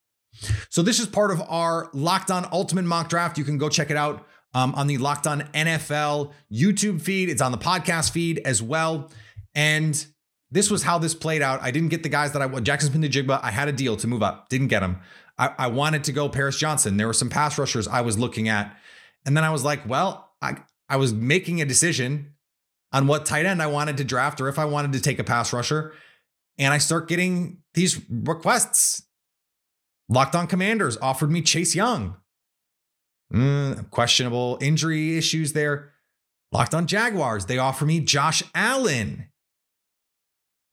So 0.71 0.83
this 0.83 0.99
is 0.99 1.07
part 1.07 1.31
of 1.31 1.43
our 1.43 1.91
Locked 1.93 2.31
On 2.31 2.47
Ultimate 2.53 2.85
Mock 2.85 3.09
Draft. 3.09 3.39
You 3.39 3.45
can 3.45 3.59
go 3.59 3.69
check 3.69 3.91
it 3.91 3.97
out 3.97 4.27
um, 4.55 4.75
on 4.75 4.87
the 4.87 4.99
Locked 4.99 5.27
On 5.27 5.43
NFL 5.53 6.33
YouTube 6.53 7.03
feed. 7.03 7.29
It's 7.29 7.43
on 7.43 7.53
the 7.53 7.59
podcast 7.59 8.13
feed 8.13 8.41
as 8.45 8.63
well. 8.63 9.11
And 9.55 10.07
this 10.55 10.71
was 10.71 10.85
how 10.85 10.99
this 10.99 11.15
played 11.15 11.43
out. 11.43 11.61
I 11.63 11.73
didn't 11.73 11.89
get 11.89 12.05
the 12.05 12.09
guys 12.09 12.33
that 12.33 12.41
I 12.41 12.47
want. 12.47 12.65
Jaxon 12.65 12.93
Smith-Njigba, 12.93 13.41
I 13.43 13.51
had 13.51 13.67
a 13.67 13.73
deal 13.73 13.97
to 13.97 14.07
move 14.07 14.23
up, 14.23 14.49
didn't 14.49 14.69
get 14.69 14.85
him. 14.85 15.01
I, 15.37 15.51
I 15.59 15.67
wanted 15.67 16.05
to 16.05 16.13
go 16.13 16.29
Paris 16.29 16.57
Johnson. 16.57 16.97
There 16.97 17.09
were 17.09 17.13
some 17.13 17.29
pass 17.29 17.59
rushers 17.59 17.89
I 17.89 18.03
was 18.03 18.17
looking 18.21 18.49
at. 18.49 18.77
And 19.27 19.37
then 19.37 19.43
I 19.43 19.51
was 19.51 19.65
like, 19.65 19.87
well, 19.89 20.31
I, 20.41 20.59
I 20.89 20.97
was 20.97 21.13
making 21.13 21.61
a 21.61 21.65
decision 21.65 22.35
on 22.93 23.09
what 23.09 23.27
tight 23.27 23.47
end 23.47 23.61
I 23.61 23.67
wanted 23.67 23.97
to 23.97 24.05
draft 24.05 24.41
or 24.41 24.47
if 24.49 24.57
I 24.57 24.65
wanted 24.65 24.93
to 24.93 25.01
take 25.01 25.19
a 25.19 25.25
pass 25.25 25.53
rusher. 25.53 25.93
And 26.57 26.73
I 26.73 26.79
start 26.79 27.09
getting 27.09 27.59
these 27.75 28.01
requests. 28.09 29.03
Locked 30.09 30.37
on 30.37 30.47
Commanders 30.47 30.97
offered 31.03 31.33
me 31.33 31.43
Chase 31.43 31.75
Young. 31.75 32.17
Mm, 33.33 33.91
questionable 33.91 34.57
injury 34.61 35.19
issues 35.19 35.53
there. 35.53 35.91
Locked 36.53 36.75
on 36.75 36.87
Jaguars, 36.87 37.47
they 37.47 37.59
offer 37.59 37.85
me 37.85 37.99
Josh 37.99 38.45
Allen. 38.55 39.31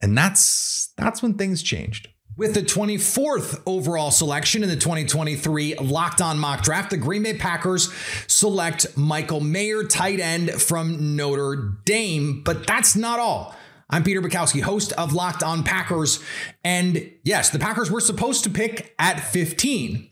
And 0.01 0.17
that's 0.17 0.93
that's 0.97 1.21
when 1.21 1.35
things 1.35 1.61
changed. 1.63 2.09
With 2.37 2.53
the 2.53 2.61
24th 2.61 3.61
overall 3.65 4.09
selection 4.09 4.63
in 4.63 4.69
the 4.69 4.75
2023 4.75 5.75
Locked 5.75 6.21
On 6.21 6.39
Mock 6.39 6.63
Draft, 6.63 6.89
the 6.89 6.97
Green 6.97 7.23
Bay 7.23 7.33
Packers 7.33 7.93
select 8.25 8.97
Michael 8.97 9.41
Mayer, 9.41 9.83
tight 9.83 10.19
end 10.19 10.49
from 10.51 11.15
Notre 11.15 11.77
Dame. 11.85 12.41
But 12.41 12.65
that's 12.65 12.95
not 12.95 13.19
all. 13.19 13.55
I'm 13.89 14.03
Peter 14.03 14.21
Bukowski, 14.21 14.61
host 14.61 14.93
of 14.93 15.11
Locked 15.11 15.43
On 15.43 15.63
Packers. 15.63 16.23
And 16.63 17.11
yes, 17.23 17.49
the 17.49 17.59
Packers 17.59 17.91
were 17.91 17.99
supposed 17.99 18.45
to 18.45 18.49
pick 18.49 18.95
at 18.97 19.19
15. 19.19 20.09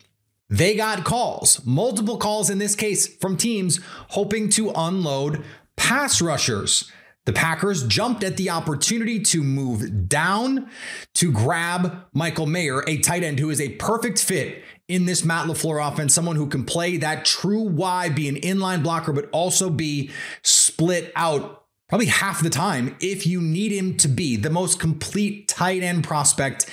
They 0.50 0.76
got 0.76 1.06
calls, 1.06 1.66
multiple 1.66 2.18
calls 2.18 2.50
in 2.50 2.58
this 2.58 2.76
case 2.76 3.08
from 3.08 3.38
teams 3.38 3.80
hoping 4.10 4.50
to 4.50 4.72
unload 4.76 5.46
pass 5.78 6.22
rushers. 6.22 6.92
The 7.30 7.34
Packers 7.34 7.84
jumped 7.84 8.24
at 8.24 8.38
the 8.38 8.50
opportunity 8.50 9.20
to 9.20 9.44
move 9.44 10.10
down 10.10 10.68
to 11.14 11.32
grab 11.32 12.06
Michael 12.12 12.48
Mayer, 12.48 12.84
a 12.88 12.98
tight 12.98 13.22
end 13.22 13.38
who 13.38 13.52
is 13.52 13.62
a 13.62 13.70
perfect 13.74 14.18
fit 14.18 14.64
in 14.88 15.06
this 15.06 15.24
Matt 15.24 15.46
LaFleur 15.46 15.88
offense, 15.88 16.12
someone 16.12 16.38
who 16.38 16.48
can 16.48 16.66
play 16.66 16.98
that 16.98 17.26
true 17.26 17.62
Y, 17.62 18.10
be 18.10 18.28
an 18.30 18.38
inline 18.38 18.82
blocker, 18.82 19.14
but 19.14 19.30
also 19.30 19.70
be 19.70 20.10
split 20.42 21.12
out 21.16 21.66
probably 21.88 22.08
half 22.08 22.42
the 22.42 22.50
time 22.50 22.98
if 23.00 23.28
you 23.28 23.42
need 23.42 23.72
him 23.72 23.96
to 23.98 24.08
be 24.08 24.36
the 24.36 24.50
most 24.50 24.80
complete 24.80 25.48
tight 25.48 25.84
end 25.84 26.04
prospect 26.04 26.68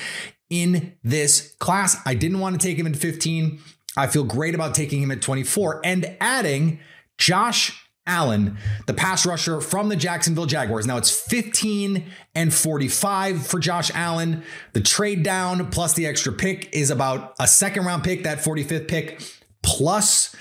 in 0.48 0.94
this 1.04 1.54
class. 1.58 1.98
I 2.06 2.14
didn't 2.14 2.40
want 2.40 2.58
to 2.58 2.66
take 2.66 2.78
him 2.78 2.86
at 2.86 2.96
15. 2.96 3.60
I 3.94 4.06
feel 4.06 4.24
great 4.24 4.54
about 4.54 4.74
taking 4.74 5.02
him 5.02 5.10
at 5.10 5.20
24 5.20 5.82
and 5.84 6.16
adding 6.18 6.80
Josh 7.18 7.85
Allen, 8.06 8.56
the 8.86 8.94
pass 8.94 9.26
rusher 9.26 9.60
from 9.60 9.88
the 9.88 9.96
Jacksonville 9.96 10.46
Jaguars. 10.46 10.86
Now 10.86 10.96
it's 10.96 11.10
15 11.10 12.04
and 12.34 12.54
45 12.54 13.46
for 13.46 13.58
Josh 13.58 13.90
Allen. 13.94 14.42
The 14.72 14.80
trade 14.80 15.22
down 15.22 15.70
plus 15.70 15.94
the 15.94 16.06
extra 16.06 16.32
pick 16.32 16.74
is 16.74 16.90
about 16.90 17.34
a 17.38 17.46
second 17.46 17.84
round 17.84 18.04
pick, 18.04 18.24
that 18.24 18.38
45th 18.38 18.88
pick, 18.88 19.22
plus 19.62 20.34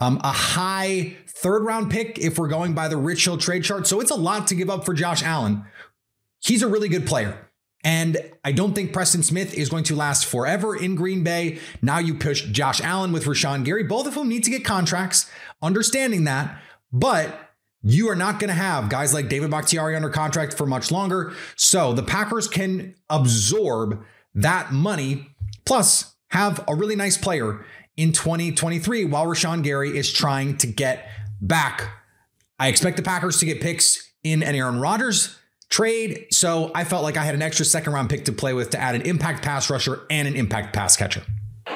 um, 0.00 0.20
a 0.24 0.32
high 0.32 1.16
third 1.26 1.64
round 1.64 1.90
pick 1.90 2.18
if 2.18 2.38
we're 2.38 2.48
going 2.48 2.74
by 2.74 2.88
the 2.88 2.96
Rich 2.96 3.24
Hill 3.24 3.38
trade 3.38 3.64
chart. 3.64 3.86
So 3.86 4.00
it's 4.00 4.10
a 4.10 4.16
lot 4.16 4.46
to 4.48 4.54
give 4.54 4.70
up 4.70 4.84
for 4.84 4.94
Josh 4.94 5.22
Allen. 5.22 5.64
He's 6.40 6.62
a 6.62 6.68
really 6.68 6.88
good 6.88 7.06
player. 7.06 7.48
And 7.84 8.16
I 8.44 8.52
don't 8.52 8.74
think 8.74 8.92
Preston 8.92 9.24
Smith 9.24 9.54
is 9.54 9.68
going 9.68 9.84
to 9.84 9.96
last 9.96 10.26
forever 10.26 10.76
in 10.76 10.94
Green 10.94 11.24
Bay. 11.24 11.58
Now 11.80 11.98
you 11.98 12.14
push 12.14 12.44
Josh 12.46 12.80
Allen 12.80 13.10
with 13.10 13.24
Rashan 13.24 13.64
Gary, 13.64 13.82
both 13.82 14.06
of 14.06 14.14
whom 14.14 14.28
need 14.28 14.44
to 14.44 14.50
get 14.50 14.64
contracts, 14.64 15.28
understanding 15.60 16.24
that. 16.24 16.60
But 16.92 17.50
you 17.82 18.08
are 18.10 18.16
not 18.16 18.38
going 18.38 18.48
to 18.48 18.54
have 18.54 18.88
guys 18.88 19.12
like 19.12 19.28
David 19.28 19.50
Bakhtiari 19.50 19.96
under 19.96 20.08
contract 20.08 20.54
for 20.54 20.66
much 20.66 20.92
longer. 20.92 21.32
So 21.56 21.92
the 21.92 22.02
Packers 22.02 22.46
can 22.46 22.94
absorb 23.10 24.04
that 24.34 24.72
money, 24.72 25.28
plus 25.64 26.14
have 26.28 26.64
a 26.68 26.74
really 26.74 26.96
nice 26.96 27.18
player 27.18 27.64
in 27.96 28.12
2023 28.12 29.04
while 29.04 29.26
Rashan 29.26 29.62
Gary 29.62 29.96
is 29.96 30.12
trying 30.12 30.56
to 30.58 30.66
get 30.66 31.08
back. 31.40 31.90
I 32.58 32.68
expect 32.68 32.96
the 32.96 33.02
Packers 33.02 33.38
to 33.40 33.46
get 33.46 33.60
picks 33.60 34.12
in 34.22 34.42
an 34.42 34.54
Aaron 34.54 34.78
Rodgers 34.78 35.36
trade. 35.68 36.26
So 36.30 36.70
I 36.74 36.84
felt 36.84 37.02
like 37.02 37.16
I 37.16 37.24
had 37.24 37.34
an 37.34 37.42
extra 37.42 37.64
second 37.64 37.92
round 37.92 38.08
pick 38.08 38.26
to 38.26 38.32
play 38.32 38.52
with 38.52 38.70
to 38.70 38.78
add 38.78 38.94
an 38.94 39.02
impact 39.02 39.42
pass 39.42 39.68
rusher 39.68 40.02
and 40.10 40.28
an 40.28 40.36
impact 40.36 40.74
pass 40.74 40.96
catcher. 40.96 41.22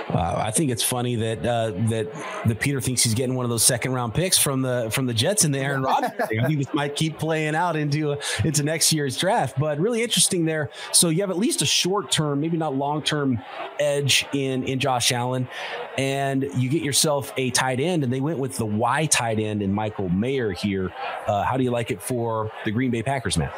Uh, 0.08 0.34
I 0.36 0.50
think 0.52 0.70
it's 0.70 0.82
funny 0.82 1.16
that 1.16 1.44
uh, 1.44 1.72
that 1.88 2.08
the 2.46 2.54
Peter 2.54 2.80
thinks 2.80 3.02
he's 3.02 3.14
getting 3.14 3.34
one 3.34 3.44
of 3.44 3.50
those 3.50 3.64
second 3.64 3.92
round 3.92 4.14
picks 4.14 4.38
from 4.38 4.62
the 4.62 4.88
from 4.92 5.06
the 5.06 5.14
Jets 5.14 5.44
and 5.44 5.52
the 5.52 5.58
Aaron 5.58 5.82
Rodgers. 5.82 6.12
I 6.20 6.26
think 6.26 6.58
this 6.58 6.72
might 6.72 6.94
keep 6.94 7.18
playing 7.18 7.56
out 7.56 7.74
into 7.74 8.12
uh, 8.12 8.20
into 8.44 8.62
next 8.62 8.92
year's 8.92 9.16
draft. 9.16 9.58
But 9.58 9.78
really 9.80 10.02
interesting 10.02 10.44
there. 10.44 10.70
So 10.92 11.08
you 11.08 11.22
have 11.22 11.30
at 11.30 11.38
least 11.38 11.60
a 11.62 11.66
short 11.66 12.10
term, 12.10 12.40
maybe 12.40 12.56
not 12.56 12.74
long 12.76 13.02
term 13.02 13.40
edge 13.80 14.26
in 14.32 14.62
in 14.64 14.78
Josh 14.78 15.10
Allen, 15.10 15.48
and 15.98 16.48
you 16.56 16.68
get 16.68 16.82
yourself 16.82 17.32
a 17.36 17.50
tight 17.50 17.80
end, 17.80 18.04
and 18.04 18.12
they 18.12 18.20
went 18.20 18.38
with 18.38 18.56
the 18.56 18.66
Y 18.66 19.06
tight 19.06 19.40
end 19.40 19.60
and 19.60 19.74
Michael 19.74 20.08
Mayer 20.08 20.52
here. 20.52 20.92
Uh, 21.26 21.42
how 21.42 21.56
do 21.56 21.64
you 21.64 21.70
like 21.72 21.90
it 21.90 22.00
for 22.00 22.52
the 22.64 22.70
Green 22.70 22.92
Bay 22.92 23.02
Packers, 23.02 23.36
man? 23.36 23.50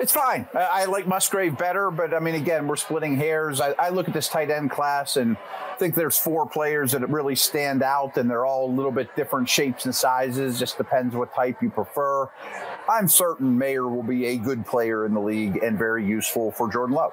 It's 0.00 0.12
fine. 0.12 0.48
I, 0.54 0.86
like 0.86 1.06
Musgrave 1.06 1.56
better, 1.56 1.90
but 1.90 2.12
I 2.12 2.18
mean, 2.18 2.34
again, 2.34 2.66
we're 2.66 2.76
splitting 2.76 3.16
hairs. 3.16 3.60
I, 3.60 3.72
I, 3.78 3.88
look 3.90 4.08
at 4.08 4.14
this 4.14 4.28
tight 4.28 4.50
end 4.50 4.70
class 4.70 5.16
and 5.16 5.36
think 5.78 5.94
there's 5.94 6.18
four 6.18 6.46
players 6.46 6.92
that 6.92 7.08
really 7.08 7.36
stand 7.36 7.82
out, 7.82 8.16
and 8.16 8.28
they're 8.28 8.44
all 8.44 8.70
a 8.70 8.72
little 8.74 8.90
bit 8.90 9.14
different 9.16 9.48
shapes 9.48 9.84
and 9.84 9.94
sizes. 9.94 10.58
Just 10.58 10.78
depends 10.78 11.14
what 11.14 11.34
type 11.34 11.62
you 11.62 11.70
prefer. 11.70 12.28
I'm 12.88 13.08
certain 13.08 13.56
Mayer 13.56 13.88
will 13.88 14.02
be 14.02 14.26
a 14.26 14.36
good 14.36 14.66
player 14.66 15.06
in 15.06 15.14
the 15.14 15.20
league 15.20 15.62
and 15.62 15.78
very 15.78 16.04
useful 16.04 16.50
for 16.50 16.70
Jordan 16.70 16.96
Love. 16.96 17.12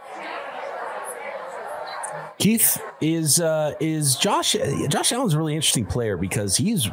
Keith 2.38 2.82
is 3.00 3.39
uh, 3.39 3.76
is 3.80 4.15
Josh 4.15 4.56
Josh 4.89 5.12
Allen's 5.12 5.36
a 5.36 5.38
really 5.38 5.56
interesting 5.56 5.86
player 5.86 6.17
because 6.17 6.58
he's 6.58 6.89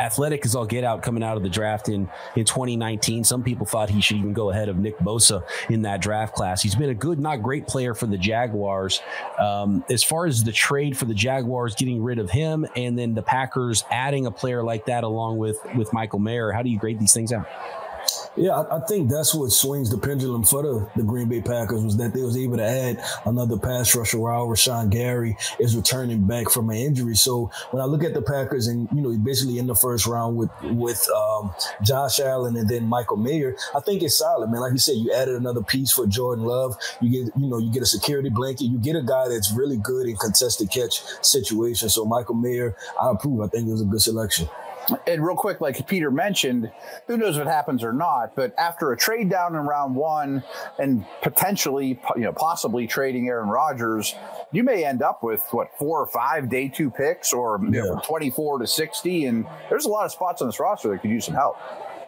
athletic 0.00 0.44
as 0.44 0.54
all 0.54 0.66
get 0.66 0.84
out 0.84 1.02
coming 1.02 1.22
out 1.22 1.36
of 1.36 1.42
the 1.42 1.48
draft 1.48 1.88
in, 1.88 2.08
in 2.36 2.44
2019. 2.44 3.24
Some 3.24 3.42
people 3.42 3.66
thought 3.66 3.90
he 3.90 4.00
should 4.00 4.16
even 4.16 4.32
go 4.32 4.50
ahead 4.50 4.68
of 4.68 4.78
Nick 4.78 4.98
Bosa 4.98 5.42
in 5.68 5.82
that 5.82 6.00
draft 6.00 6.34
class. 6.34 6.62
He's 6.62 6.74
been 6.74 6.90
a 6.90 6.94
good, 6.94 7.18
not 7.18 7.42
great 7.42 7.66
player 7.66 7.94
for 7.94 8.06
the 8.06 8.18
Jaguars. 8.18 9.00
Um, 9.38 9.84
as 9.90 10.02
far 10.02 10.26
as 10.26 10.44
the 10.44 10.52
trade 10.52 10.96
for 10.96 11.04
the 11.04 11.14
Jaguars 11.14 11.74
getting 11.74 12.02
rid 12.02 12.18
of 12.18 12.30
him 12.30 12.66
and 12.76 12.98
then 12.98 13.14
the 13.14 13.22
Packers 13.22 13.84
adding 13.90 14.26
a 14.26 14.30
player 14.30 14.62
like 14.62 14.86
that 14.86 15.04
along 15.04 15.38
with, 15.38 15.58
with 15.74 15.92
Michael 15.92 16.18
Mayer, 16.18 16.52
how 16.52 16.62
do 16.62 16.70
you 16.70 16.78
grade 16.78 16.98
these 16.98 17.12
things 17.12 17.32
out? 17.32 17.46
Yeah, 18.38 18.62
I, 18.70 18.78
think 18.80 19.10
that's 19.10 19.34
what 19.34 19.50
swings 19.50 19.90
the 19.90 19.98
pendulum 19.98 20.44
for 20.44 20.62
the, 20.62 20.88
the 20.94 21.02
Green 21.02 21.28
Bay 21.28 21.40
Packers 21.40 21.82
was 21.82 21.96
that 21.96 22.14
they 22.14 22.22
was 22.22 22.36
able 22.36 22.56
to 22.58 22.64
add 22.64 23.02
another 23.26 23.58
pass 23.58 23.96
rusher 23.96 24.20
while 24.20 24.46
Rashan 24.46 24.90
Gary 24.90 25.36
is 25.58 25.74
returning 25.74 26.24
back 26.24 26.48
from 26.48 26.70
an 26.70 26.76
injury. 26.76 27.16
So 27.16 27.50
when 27.72 27.82
I 27.82 27.86
look 27.86 28.04
at 28.04 28.14
the 28.14 28.22
Packers 28.22 28.68
and 28.68 28.88
you 28.92 29.00
know 29.00 29.10
basically 29.18 29.58
in 29.58 29.66
the 29.66 29.74
first 29.74 30.06
round 30.06 30.36
with 30.36 30.50
with 30.62 31.04
um, 31.10 31.52
Josh 31.82 32.20
Allen 32.20 32.56
and 32.56 32.68
then 32.68 32.84
Michael 32.84 33.16
Mayer, 33.16 33.56
I 33.74 33.80
think 33.80 34.04
it's 34.04 34.18
solid, 34.18 34.48
man. 34.50 34.60
Like 34.60 34.72
you 34.72 34.78
said, 34.78 34.96
you 34.96 35.12
added 35.12 35.34
another 35.34 35.62
piece 35.62 35.90
for 35.90 36.06
Jordan 36.06 36.44
Love. 36.44 36.76
You 37.00 37.10
get 37.10 37.32
you 37.36 37.48
know 37.48 37.58
you 37.58 37.72
get 37.72 37.82
a 37.82 37.86
security 37.86 38.30
blanket. 38.30 38.66
You 38.66 38.78
get 38.78 38.94
a 38.94 39.02
guy 39.02 39.28
that's 39.28 39.52
really 39.52 39.78
good 39.78 40.06
in 40.06 40.16
contested 40.16 40.70
catch 40.70 41.02
situations. 41.22 41.94
So 41.94 42.04
Michael 42.04 42.36
Mayer, 42.36 42.76
I 43.02 43.10
approve. 43.10 43.40
I 43.40 43.48
think 43.48 43.66
it 43.66 43.72
was 43.72 43.82
a 43.82 43.86
good 43.86 44.00
selection. 44.00 44.48
And 45.06 45.24
real 45.24 45.36
quick, 45.36 45.60
like 45.60 45.86
Peter 45.86 46.10
mentioned, 46.10 46.70
who 47.06 47.16
knows 47.16 47.36
what 47.36 47.46
happens 47.46 47.82
or 47.84 47.92
not, 47.92 48.34
but 48.34 48.54
after 48.58 48.92
a 48.92 48.96
trade 48.96 49.28
down 49.28 49.54
in 49.54 49.60
round 49.62 49.94
one 49.94 50.42
and 50.78 51.04
potentially, 51.22 52.00
you 52.16 52.22
know, 52.22 52.32
possibly 52.32 52.86
trading 52.86 53.28
Aaron 53.28 53.48
Rodgers, 53.48 54.14
you 54.52 54.62
may 54.62 54.84
end 54.84 55.02
up 55.02 55.22
with 55.22 55.42
what 55.50 55.68
four 55.78 56.00
or 56.00 56.06
five 56.06 56.48
day 56.48 56.68
two 56.68 56.90
picks 56.90 57.32
or 57.32 57.60
yeah. 57.64 57.82
know, 57.82 58.00
24 58.04 58.60
to 58.60 58.66
60. 58.66 59.26
And 59.26 59.46
there's 59.68 59.84
a 59.84 59.90
lot 59.90 60.04
of 60.04 60.12
spots 60.12 60.40
on 60.40 60.48
this 60.48 60.58
roster 60.58 60.88
that 60.90 61.02
could 61.02 61.10
use 61.10 61.26
some 61.26 61.34
help. 61.34 61.56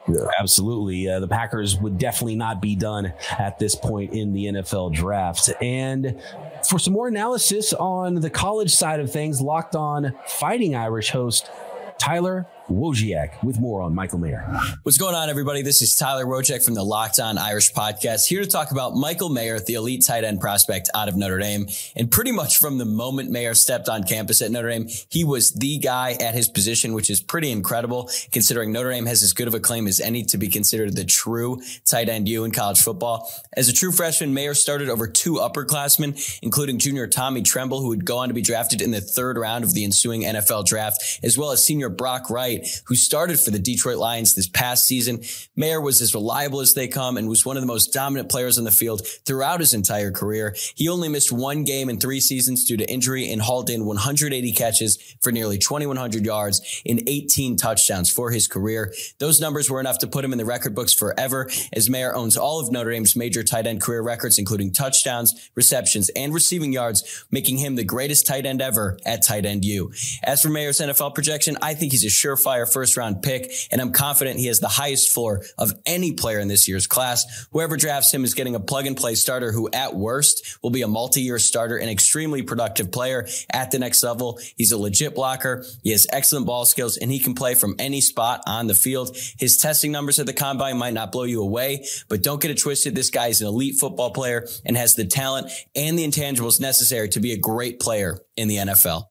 Yeah. 0.08 0.26
Absolutely. 0.38 1.08
Uh, 1.08 1.20
the 1.20 1.28
Packers 1.28 1.76
would 1.78 1.98
definitely 1.98 2.36
not 2.36 2.62
be 2.62 2.74
done 2.74 3.12
at 3.38 3.58
this 3.58 3.74
point 3.74 4.12
in 4.12 4.32
the 4.32 4.46
NFL 4.46 4.94
draft. 4.94 5.50
And 5.60 6.20
for 6.68 6.78
some 6.78 6.94
more 6.94 7.08
analysis 7.08 7.72
on 7.72 8.16
the 8.16 8.30
college 8.30 8.74
side 8.74 9.00
of 9.00 9.12
things, 9.12 9.40
Locked 9.40 9.76
On 9.76 10.14
Fighting 10.26 10.74
Irish 10.74 11.10
host 11.10 11.50
Tyler 11.98 12.46
Wojciak 12.70 13.42
with 13.42 13.58
more 13.58 13.82
on 13.82 13.94
Michael 13.94 14.18
Mayer. 14.18 14.46
What's 14.84 14.96
going 14.96 15.14
on, 15.14 15.28
everybody? 15.28 15.62
This 15.62 15.82
is 15.82 15.96
Tyler 15.96 16.24
Wojciak 16.24 16.64
from 16.64 16.74
the 16.74 16.84
Locked 16.84 17.18
On 17.18 17.36
Irish 17.36 17.72
podcast, 17.72 18.26
here 18.28 18.40
to 18.40 18.48
talk 18.48 18.70
about 18.70 18.94
Michael 18.94 19.28
Mayer, 19.28 19.58
the 19.58 19.74
elite 19.74 20.04
tight 20.06 20.24
end 20.24 20.40
prospect 20.40 20.88
out 20.94 21.08
of 21.08 21.16
Notre 21.16 21.38
Dame. 21.38 21.66
And 21.96 22.10
pretty 22.10 22.30
much 22.30 22.58
from 22.58 22.78
the 22.78 22.84
moment 22.84 23.30
Mayer 23.30 23.54
stepped 23.54 23.88
on 23.88 24.04
campus 24.04 24.40
at 24.40 24.50
Notre 24.52 24.70
Dame, 24.70 24.88
he 25.08 25.24
was 25.24 25.52
the 25.52 25.78
guy 25.78 26.16
at 26.20 26.34
his 26.34 26.48
position, 26.48 26.94
which 26.94 27.10
is 27.10 27.20
pretty 27.20 27.50
incredible 27.50 28.08
considering 28.30 28.72
Notre 28.72 28.90
Dame 28.90 29.06
has 29.06 29.22
as 29.22 29.32
good 29.32 29.48
of 29.48 29.54
a 29.54 29.60
claim 29.60 29.88
as 29.88 29.98
any 29.98 30.22
to 30.24 30.38
be 30.38 30.48
considered 30.48 30.94
the 30.94 31.04
true 31.04 31.60
tight 31.84 32.08
end 32.08 32.28
U 32.28 32.44
in 32.44 32.52
college 32.52 32.80
football. 32.80 33.30
As 33.56 33.68
a 33.68 33.72
true 33.72 33.90
freshman, 33.90 34.32
Mayer 34.32 34.54
started 34.54 34.88
over 34.88 35.08
two 35.08 35.34
upperclassmen, 35.34 36.38
including 36.42 36.78
junior 36.78 37.08
Tommy 37.08 37.42
Tremble, 37.42 37.80
who 37.80 37.88
would 37.88 38.04
go 38.04 38.18
on 38.18 38.28
to 38.28 38.34
be 38.34 38.42
drafted 38.42 38.80
in 38.80 38.92
the 38.92 39.00
third 39.00 39.36
round 39.36 39.64
of 39.64 39.74
the 39.74 39.84
ensuing 39.84 40.22
NFL 40.22 40.66
draft, 40.66 41.20
as 41.22 41.36
well 41.36 41.50
as 41.50 41.64
senior 41.64 41.88
Brock 41.88 42.30
Wright 42.30 42.59
who 42.86 42.94
started 42.94 43.38
for 43.38 43.50
the 43.50 43.58
Detroit 43.58 43.98
Lions 43.98 44.34
this 44.34 44.48
past 44.48 44.86
season. 44.86 45.22
Mayer 45.56 45.80
was 45.80 46.00
as 46.00 46.14
reliable 46.14 46.60
as 46.60 46.74
they 46.74 46.88
come 46.88 47.16
and 47.16 47.28
was 47.28 47.46
one 47.46 47.56
of 47.56 47.62
the 47.62 47.66
most 47.66 47.92
dominant 47.92 48.30
players 48.30 48.58
on 48.58 48.64
the 48.64 48.70
field 48.70 49.06
throughout 49.26 49.60
his 49.60 49.74
entire 49.74 50.10
career. 50.10 50.54
He 50.74 50.88
only 50.88 51.08
missed 51.08 51.32
one 51.32 51.64
game 51.64 51.88
in 51.88 51.98
three 51.98 52.20
seasons 52.20 52.64
due 52.64 52.76
to 52.76 52.90
injury 52.90 53.30
and 53.30 53.40
hauled 53.40 53.70
in 53.70 53.84
180 53.84 54.52
catches 54.52 54.98
for 55.20 55.32
nearly 55.32 55.58
2,100 55.58 56.24
yards 56.24 56.82
and 56.86 57.02
18 57.06 57.56
touchdowns 57.56 58.10
for 58.10 58.30
his 58.30 58.46
career. 58.46 58.92
Those 59.18 59.40
numbers 59.40 59.70
were 59.70 59.80
enough 59.80 59.98
to 59.98 60.06
put 60.06 60.24
him 60.24 60.32
in 60.32 60.38
the 60.38 60.44
record 60.44 60.74
books 60.74 60.92
forever, 60.92 61.48
as 61.72 61.88
Mayer 61.88 62.14
owns 62.14 62.36
all 62.36 62.60
of 62.60 62.72
Notre 62.72 62.90
Dame's 62.90 63.16
major 63.16 63.42
tight 63.42 63.66
end 63.66 63.80
career 63.80 64.02
records, 64.02 64.38
including 64.38 64.72
touchdowns, 64.72 65.50
receptions, 65.54 66.08
and 66.10 66.34
receiving 66.34 66.72
yards, 66.72 67.24
making 67.30 67.58
him 67.58 67.76
the 67.76 67.84
greatest 67.84 68.26
tight 68.26 68.46
end 68.46 68.60
ever 68.60 68.98
at 69.04 69.24
tight 69.24 69.46
end 69.46 69.64
U. 69.64 69.92
As 70.22 70.42
for 70.42 70.48
Mayer's 70.48 70.80
NFL 70.80 71.14
projection, 71.14 71.56
I 71.62 71.74
think 71.74 71.92
he's 71.92 72.04
a 72.04 72.08
surefire 72.08 72.49
surefire 72.50 72.70
first 72.70 72.96
round 72.96 73.22
pick, 73.22 73.50
and 73.70 73.80
I'm 73.80 73.92
confident 73.92 74.38
he 74.38 74.46
has 74.46 74.60
the 74.60 74.68
highest 74.68 75.10
floor 75.10 75.42
of 75.58 75.72
any 75.86 76.12
player 76.12 76.38
in 76.38 76.48
this 76.48 76.68
year's 76.68 76.86
class. 76.86 77.46
Whoever 77.52 77.76
drafts 77.76 78.12
him 78.12 78.24
is 78.24 78.34
getting 78.34 78.54
a 78.54 78.60
plug 78.60 78.86
and 78.86 78.96
play 78.96 79.14
starter 79.14 79.52
who, 79.52 79.68
at 79.72 79.94
worst, 79.94 80.58
will 80.62 80.70
be 80.70 80.82
a 80.82 80.88
multi 80.88 81.22
year 81.22 81.38
starter 81.38 81.76
and 81.76 81.90
extremely 81.90 82.42
productive 82.42 82.90
player 82.92 83.26
at 83.52 83.70
the 83.70 83.78
next 83.78 84.02
level. 84.02 84.38
He's 84.56 84.72
a 84.72 84.78
legit 84.78 85.14
blocker. 85.14 85.64
He 85.82 85.90
has 85.90 86.06
excellent 86.12 86.46
ball 86.46 86.64
skills 86.64 86.96
and 86.96 87.10
he 87.10 87.18
can 87.18 87.34
play 87.34 87.54
from 87.54 87.74
any 87.78 88.00
spot 88.00 88.42
on 88.46 88.66
the 88.66 88.74
field. 88.74 89.16
His 89.38 89.56
testing 89.56 89.92
numbers 89.92 90.18
at 90.18 90.26
the 90.26 90.32
combine 90.32 90.78
might 90.78 90.94
not 90.94 91.12
blow 91.12 91.24
you 91.24 91.42
away, 91.42 91.86
but 92.08 92.22
don't 92.22 92.40
get 92.40 92.50
it 92.50 92.58
twisted. 92.58 92.94
This 92.94 93.10
guy 93.10 93.28
is 93.28 93.40
an 93.40 93.48
elite 93.48 93.76
football 93.78 94.10
player 94.10 94.46
and 94.64 94.76
has 94.76 94.94
the 94.94 95.04
talent 95.04 95.50
and 95.74 95.98
the 95.98 96.06
intangibles 96.06 96.60
necessary 96.60 97.08
to 97.10 97.20
be 97.20 97.32
a 97.32 97.38
great 97.38 97.80
player 97.80 98.18
in 98.36 98.48
the 98.48 98.56
NFL. 98.56 99.04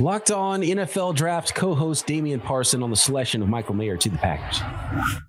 Locked 0.00 0.32
on 0.32 0.62
NFL 0.62 1.14
draft 1.14 1.54
co 1.54 1.74
host 1.74 2.06
Damian 2.06 2.40
Parson 2.40 2.82
on 2.82 2.90
the 2.90 2.96
selection 2.96 3.42
of 3.42 3.48
Michael 3.48 3.74
Mayer 3.74 3.96
to 3.96 4.08
the 4.08 4.18
Packers. 4.18 4.60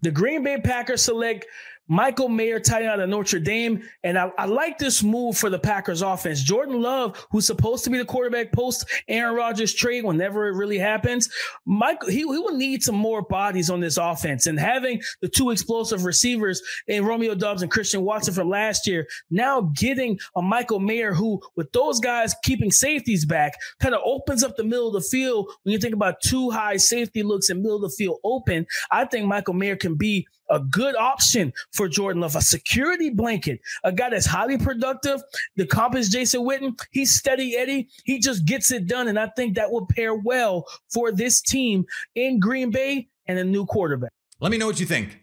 The 0.01 0.10
Green 0.10 0.43
Bay 0.43 0.60
Packers 0.60 1.04
select 1.04 1.45
Michael 1.88 2.30
Mayer, 2.30 2.60
tight 2.60 2.82
end 2.82 2.89
out 2.89 3.00
of 3.00 3.10
Notre 3.10 3.39
Dame. 3.39 3.84
And 4.04 4.17
I, 4.17 4.32
I, 4.38 4.45
like 4.45 4.78
this 4.78 5.04
move 5.04 5.38
for 5.38 5.50
the 5.50 5.60
Packers 5.60 6.02
offense. 6.02 6.41
Jordan 6.41 6.82
Love, 6.82 7.28
who's 7.32 7.45
supposed 7.45 7.84
to 7.84 7.89
be 7.89 7.98
the 7.98 8.06
quarterback 8.06 8.52
post 8.52 8.86
Aaron 9.08 9.36
Rodgers 9.36 9.74
trade 9.74 10.04
whenever 10.04 10.48
it 10.48 10.56
really 10.56 10.78
happens, 10.78 11.30
Michael, 11.65 12.10
he, 12.10 12.19
he 12.19 12.26
will 12.26 12.56
need 12.56 12.82
some 12.82 12.95
more 12.95 13.21
bodies 13.21 13.69
on 13.69 13.80
this 13.80 13.98
offense. 13.98 14.48
And 14.48 14.60
having 14.60 15.02
the 15.21 15.30
two 15.30 15.52
explosive 15.52 16.06
receivers 16.06 16.62
in 16.88 17.06
Romeo 17.06 17.36
Doubs 17.36 17.62
and 17.62 17.71
Christian 17.71 18.04
Watson 18.04 18.34
from 18.34 18.50
last 18.50 18.88
year, 18.88 19.08
now 19.30 19.62
getting 19.76 20.19
a 20.36 20.41
Michael 20.41 20.80
Mayer 20.80 21.13
who, 21.13 21.41
with 21.56 21.71
those 21.71 22.00
guys 22.00 22.36
keeping 22.43 22.71
safeties 22.71 23.26
back, 23.26 23.54
kind 23.80 23.93
of 23.93 24.02
opens 24.04 24.43
up 24.43 24.56
the 24.56 24.63
middle 24.63 24.88
of 24.88 24.93
the 24.93 25.02
field. 25.02 25.52
When 25.63 25.74
you 25.74 25.80
think 25.80 25.93
about 25.93 26.21
two 26.21 26.50
high 26.50 26.78
safety 26.78 27.24
looks 27.24 27.50
and 27.50 27.62
middle 27.62 27.78
of 27.78 27.84
the 27.84 27.95
field 27.95 28.19
open, 28.24 28.65
I 28.91 29.06
think 29.06 29.26
Michael 29.28 29.54
Mayer 29.54 29.76
can 29.76 29.95
be 29.95 30.28
a 30.50 30.60
good 30.60 30.96
option 30.96 31.54
for 31.74 31.88
Jordan 31.88 32.22
Love, 32.22 32.36
a 32.36 32.42
security 32.42 33.10
blanket, 33.10 33.60
a 33.84 33.92
guy 33.92 34.10
that's 34.10 34.26
highly 34.26 34.58
productive. 34.58 35.22
The 35.56 35.66
comp 35.66 35.96
is 35.96 36.10
Jason 36.10 36.42
Witten. 36.42 36.80
He's 36.92 37.12
steady 37.12 37.56
Eddie. 37.58 37.90
He 38.04 38.20
just 38.20 38.46
gets 38.46 38.72
it 38.72 38.88
done. 38.88 39.08
And 39.08 39.20
I 39.20 39.28
think 39.36 39.56
that 39.56 39.72
will 39.72 39.88
pair 39.88 40.16
well 40.16 40.66
for 40.94 41.12
this 41.12 41.42
team 41.42 41.86
in 42.16 42.40
Green 42.40 42.72
Bay 42.72 43.10
and 43.28 43.40
a 43.40 43.44
new 43.44 43.66
quarterback. 43.66 44.12
Let 44.40 44.52
me 44.52 44.58
know 44.58 44.68
what 44.68 44.80
you 44.80 44.86
think. 44.86 45.20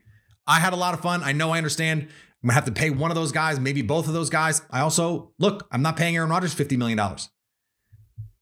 I 0.46 0.58
had 0.58 0.72
a 0.72 0.76
lot 0.76 0.94
of 0.94 1.00
fun. 1.00 1.22
I 1.22 1.32
know 1.32 1.50
I 1.50 1.58
understand. 1.58 2.02
I'm 2.02 2.48
gonna 2.48 2.54
have 2.54 2.64
to 2.64 2.72
pay 2.72 2.90
one 2.90 3.10
of 3.10 3.14
those 3.14 3.30
guys, 3.30 3.60
maybe 3.60 3.82
both 3.82 4.08
of 4.08 4.14
those 4.14 4.30
guys. 4.30 4.62
I 4.70 4.80
also 4.80 5.32
look, 5.38 5.68
I'm 5.70 5.82
not 5.82 5.96
paying 5.96 6.16
Aaron 6.16 6.30
Rodgers 6.30 6.54
$50 6.54 6.76
million. 6.76 7.00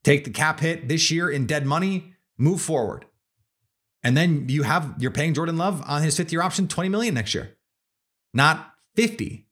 Take 0.03 0.25
the 0.25 0.31
cap 0.31 0.61
hit 0.61 0.89
this 0.89 1.11
year 1.11 1.29
in 1.29 1.47
dead 1.47 1.67
money, 1.67 2.15
move 2.39 2.63
forward. 2.63 3.05
And 4.03 4.17
then 4.17 4.49
you 4.49 4.63
have 4.63 4.95
you're 4.99 5.11
paying 5.11 5.35
Jordan 5.35 5.57
Love 5.57 5.83
on 5.87 6.03
his 6.03 6.17
fifth 6.17 6.33
year 6.33 6.43
option 6.43 6.69
20 6.69 6.89
million 6.89 7.15
next 7.15 7.35
year. 7.35 7.57
Not 8.33 8.75
50. 8.97 9.47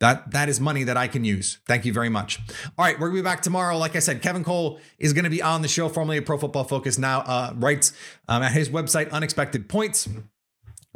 That 0.00 0.32
that 0.32 0.48
is 0.48 0.58
money 0.58 0.82
that 0.82 0.96
I 0.96 1.06
can 1.06 1.24
use. 1.24 1.58
Thank 1.66 1.84
you 1.84 1.92
very 1.92 2.08
much. 2.08 2.40
All 2.76 2.84
right, 2.84 2.98
we're 2.98 3.08
gonna 3.08 3.20
be 3.20 3.24
back 3.24 3.40
tomorrow. 3.40 3.78
Like 3.78 3.94
I 3.94 4.00
said, 4.00 4.20
Kevin 4.20 4.42
Cole 4.42 4.80
is 4.98 5.12
gonna 5.12 5.30
be 5.30 5.40
on 5.40 5.62
the 5.62 5.68
show, 5.68 5.88
formerly 5.88 6.18
a 6.18 6.22
Pro 6.22 6.38
Football 6.38 6.64
Focus, 6.64 6.98
now 6.98 7.20
uh, 7.20 7.52
writes 7.54 7.92
um, 8.26 8.42
at 8.42 8.50
his 8.50 8.68
website 8.68 9.12
Unexpected 9.12 9.68
Points. 9.68 10.08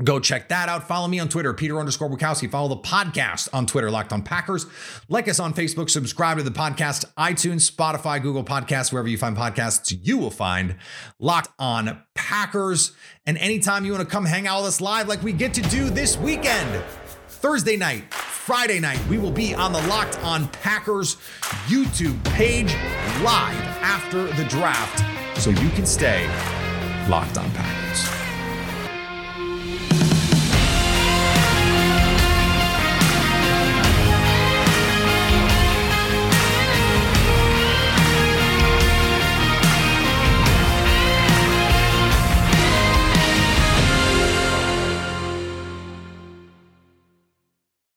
Go 0.05 0.21
check 0.21 0.51
that 0.51 0.69
out. 0.69 0.87
Follow 0.87 1.09
me 1.09 1.19
on 1.19 1.29
Twitter, 1.31 1.55
Peter 1.55 1.79
underscore 1.81 2.11
Bukowski. 2.11 2.51
Follow 2.51 2.69
the 2.69 2.77
podcast 2.77 3.49
on 3.55 3.65
Twitter, 3.65 3.91
Locked 3.91 4.13
on 4.13 4.23
Packers. 4.23 4.67
Like 5.09 5.27
us 5.27 5.41
on 5.41 5.55
Facebook. 5.55 5.89
Subscribe 5.89 6.37
to 6.37 6.43
the 6.43 6.51
podcast, 6.51 7.07
iTunes, 7.19 7.71
Spotify, 7.71 8.21
Google 8.21 8.45
Podcasts, 8.45 8.93
wherever 8.93 9.09
you 9.09 9.17
find 9.17 9.35
podcasts, 9.35 9.97
you 10.03 10.19
will 10.19 10.31
find 10.31 10.77
Locked 11.19 11.49
on 11.59 12.03
Packers. 12.15 12.93
And 13.25 13.39
anytime 13.39 13.87
you 13.87 13.93
want 13.93 14.05
to 14.05 14.11
come 14.11 14.27
hang 14.27 14.47
out 14.47 14.59
with 14.59 14.69
us 14.69 14.81
live, 14.83 15.09
like 15.09 15.23
we 15.23 15.33
get 15.33 15.55
to 15.55 15.63
do 15.63 15.89
this 15.89 16.19
weekend, 16.19 16.85
Thursday 17.29 17.79
night, 17.79 18.13
Friday 18.13 18.81
night, 18.81 19.01
we 19.09 19.17
will 19.17 19.31
be 19.31 19.55
on 19.55 19.73
the 19.73 19.81
Locked 19.87 20.19
on 20.23 20.47
Packers 20.49 21.17
YouTube 21.69 22.23
page 22.35 22.75
live 23.23 23.65
after 23.81 24.25
the 24.35 24.45
draft 24.45 25.03
so 25.41 25.49
you 25.49 25.71
can 25.71 25.87
stay 25.87 26.27
locked 27.09 27.39
on 27.39 27.51
Packers. 27.53 28.16